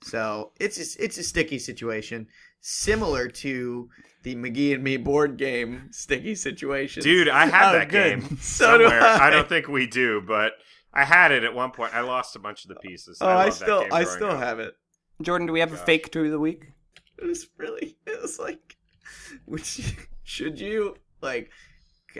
[0.02, 2.28] So it's just, it's a sticky situation,
[2.60, 3.88] similar to
[4.22, 7.02] the McGee and Me board game sticky situation.
[7.02, 8.20] Dude, I have Oh, that good.
[8.20, 9.02] game So do somewhere.
[9.02, 9.28] I.
[9.28, 9.30] I.
[9.30, 10.52] don't think we do, but
[10.92, 11.94] I had it at one point.
[11.94, 13.18] I lost a bunch of the pieces.
[13.20, 14.38] oh, I, love that still I still up.
[14.38, 14.74] have it.
[15.22, 16.64] Jordan, do we have a fake tweet of the week?
[17.18, 17.96] It was really.
[18.06, 18.76] It was like,
[19.46, 21.50] which should you like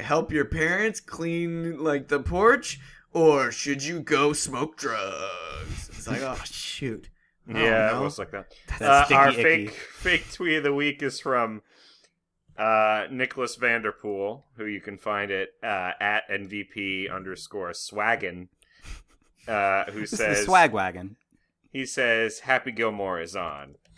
[0.01, 2.79] help your parents clean like the porch,
[3.13, 5.89] or should you go smoke drugs?
[5.91, 7.09] It's like, oh shoot.
[7.49, 8.01] Yeah, no.
[8.01, 8.53] it was like that.
[8.79, 9.43] That's Uh, sticky our icky.
[9.43, 11.63] fake fake tweet of the week is from
[12.59, 18.49] uh, Nicholas Vanderpool, who you can find it uh, at NVP underscore swaggin.
[19.47, 21.15] Uh, who This says swag wagon.
[21.71, 23.77] he says Happy Gilmore is on.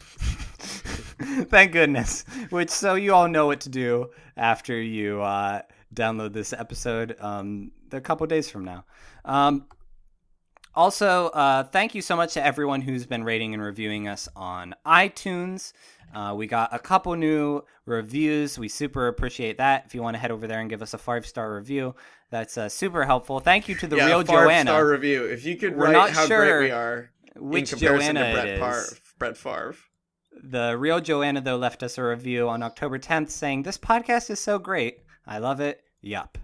[1.48, 2.24] Thank goodness.
[2.50, 5.62] Which so you all know what to do after you uh,
[5.94, 8.84] download this episode um, a couple days from now.
[9.24, 9.66] Um,
[10.78, 14.76] also, uh, thank you so much to everyone who's been rating and reviewing us on
[14.86, 15.72] iTunes.
[16.14, 18.58] Uh, we got a couple new reviews.
[18.58, 19.84] We super appreciate that.
[19.86, 21.96] If you want to head over there and give us a five star review,
[22.30, 23.40] that's uh, super helpful.
[23.40, 24.70] Thank you to the yeah, real five Joanna.
[24.70, 25.24] star review.
[25.24, 28.28] If you could We're write not how sure great we are which in comparison Joanna
[28.28, 29.00] to Brett, it Favre, is.
[29.18, 29.74] Brett Favre.
[30.44, 34.38] The real Joanna, though, left us a review on October 10th saying, This podcast is
[34.38, 34.98] so great.
[35.26, 35.82] I love it.
[36.00, 36.38] Yup.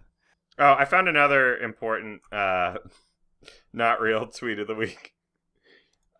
[0.58, 2.76] Oh, I found another important, uh,
[3.74, 5.12] not real tweet of the week.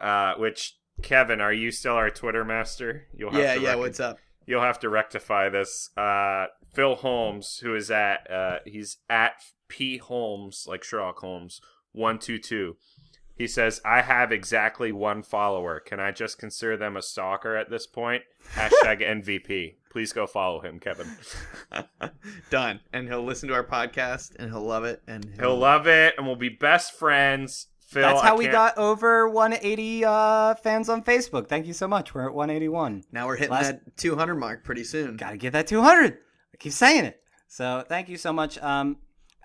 [0.01, 3.07] Uh, which Kevin, are you still our Twitter master?
[3.17, 3.69] You'll have Yeah, to yeah.
[3.71, 4.19] rec- What's up?
[4.47, 5.89] You'll have to rectify this.
[5.97, 9.33] Uh, Phil Holmes, who is at, uh, he's at
[9.69, 11.61] P Holmes, like Sherlock Holmes,
[11.93, 12.77] one two two.
[13.37, 15.81] He says, "I have exactly one follower.
[15.81, 18.23] Can I just consider them a stalker at this point?"
[18.55, 19.77] Hashtag MVP.
[19.91, 21.09] Please go follow him, Kevin.
[22.51, 22.81] Done.
[22.93, 25.03] And he'll listen to our podcast and he'll love it.
[25.07, 27.69] And he'll, He'll love it, and we'll be best friends.
[27.87, 31.49] Phil, That's how we got over 180 uh, fans on Facebook.
[31.49, 32.13] Thank you so much.
[32.15, 33.05] We're at 181.
[33.13, 35.17] Now we're hitting Last- that 200 mark pretty soon.
[35.17, 36.15] Got to get that 200.
[36.15, 37.21] I keep saying it.
[37.47, 38.59] So thank you so much.
[38.59, 38.97] Um,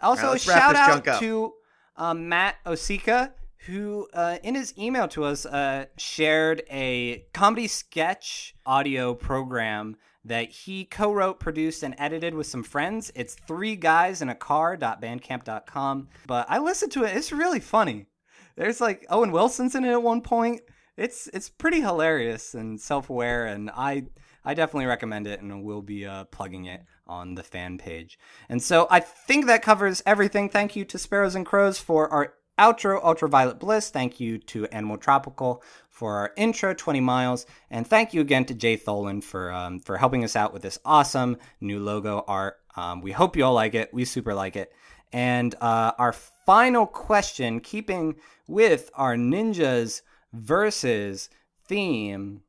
[0.01, 1.53] also, All right, shout out to
[1.95, 3.33] um, Matt Osika,
[3.65, 10.49] who uh, in his email to us uh, shared a comedy sketch audio program that
[10.49, 13.11] he co-wrote, produced, and edited with some friends.
[13.15, 16.09] It's three guys in a car.bandcamp.com.
[16.27, 17.15] But I listened to it.
[17.15, 18.07] It's really funny.
[18.55, 20.61] There's like Owen Wilson's in it at one point.
[20.97, 24.07] It's it's pretty hilarious and self-aware, and I
[24.43, 28.19] I definitely recommend it, and we'll be uh, plugging it on the fan page.
[28.49, 30.49] And so I think that covers everything.
[30.49, 33.89] Thank you to Sparrows and Crows for our outro, Ultraviolet Bliss.
[33.89, 37.45] Thank you to Animal Tropical for our intro, 20 Miles.
[37.71, 40.77] And thank you again to Jay Tholen for, um, for helping us out with this
[40.85, 42.57] awesome new logo art.
[42.75, 43.93] Um, we hope you all like it.
[43.93, 44.71] We super like it.
[45.11, 46.13] And uh, our
[46.45, 48.15] final question, keeping
[48.47, 50.01] with our ninjas
[50.33, 51.29] versus
[51.67, 52.41] theme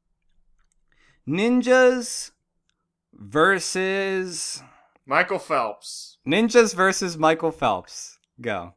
[1.28, 2.30] ninjas
[3.12, 4.62] versus
[5.06, 6.18] Michael Phelps.
[6.26, 8.18] ninjas versus Michael Phelps.
[8.40, 8.74] Go.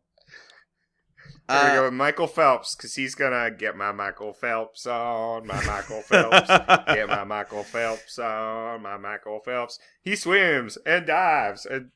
[1.53, 5.47] Here we Uh, go with Michael Phelps, because he's gonna get my Michael Phelps on,
[5.47, 6.47] my Michael Phelps.
[6.87, 9.79] get my Michael Phelps on, my Michael Phelps.
[10.01, 11.91] He swims and dives and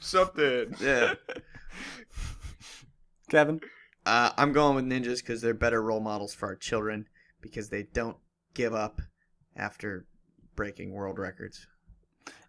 [0.00, 0.74] something.
[0.80, 1.14] yeah.
[3.30, 3.60] Kevin.
[4.06, 7.06] Uh, I'm going with ninjas because they're better role models for our children
[7.42, 8.16] because they don't
[8.54, 9.02] give up
[9.54, 10.06] after
[10.56, 11.66] breaking world records.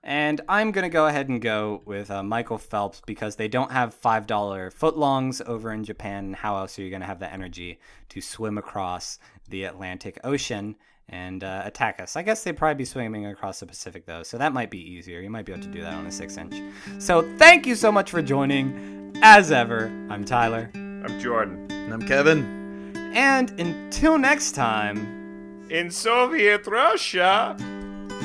[0.04, 3.72] And I'm going to go ahead and go with uh, Michael Phelps because they don't
[3.72, 6.34] have $5 footlongs over in Japan.
[6.34, 9.20] How else are you going to have the energy to swim across
[9.50, 10.76] the Atlantic Ocean
[11.10, 12.16] and uh, attack us?
[12.16, 15.20] I guess they'd probably be swimming across the Pacific, though, so that might be easier.
[15.20, 16.56] You might be able to do that on a 6 inch.
[16.98, 19.14] So thank you so much for joining.
[19.22, 20.72] As ever, I'm Tyler.
[20.74, 21.68] I'm Jordan.
[21.70, 22.94] And I'm Kevin.
[23.14, 25.68] And until next time.
[25.70, 27.56] In Soviet Russia,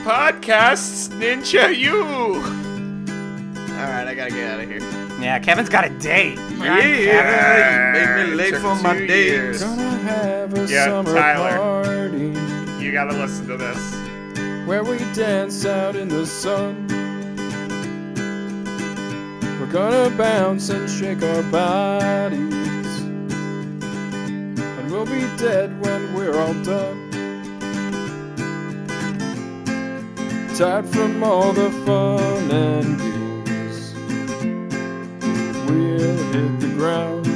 [0.05, 2.03] podcasts Ninja You.
[3.73, 4.81] All right, I gotta get out of here.
[5.21, 6.39] Yeah, Kevin's got a date.
[6.59, 9.31] Yeah, you make me late for my two days.
[9.31, 9.63] years.
[9.63, 11.57] Gonna have a Yeah, Tyler.
[11.57, 12.33] party
[12.85, 13.79] You gotta listen to this.
[14.67, 16.87] where we dance out in the sun.
[19.59, 22.99] We're gonna bounce and shake our bodies,
[24.69, 27.04] and we'll be dead when we're all done.
[30.57, 33.93] Tired from all the fun and games,
[35.69, 37.27] we'll hit the ground.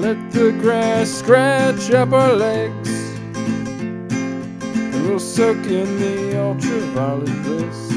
[0.00, 2.88] Let the grass scratch up our legs.
[4.64, 7.91] And we'll soak in the ultraviolet bliss.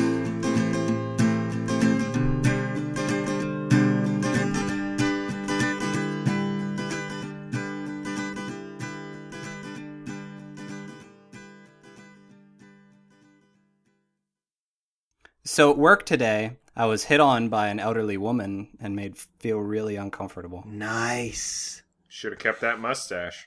[15.55, 19.59] So at work today, I was hit on by an elderly woman and made feel
[19.59, 20.65] really uncomfortable.
[20.67, 21.81] Nice.
[22.09, 23.43] Should have kept that mustache.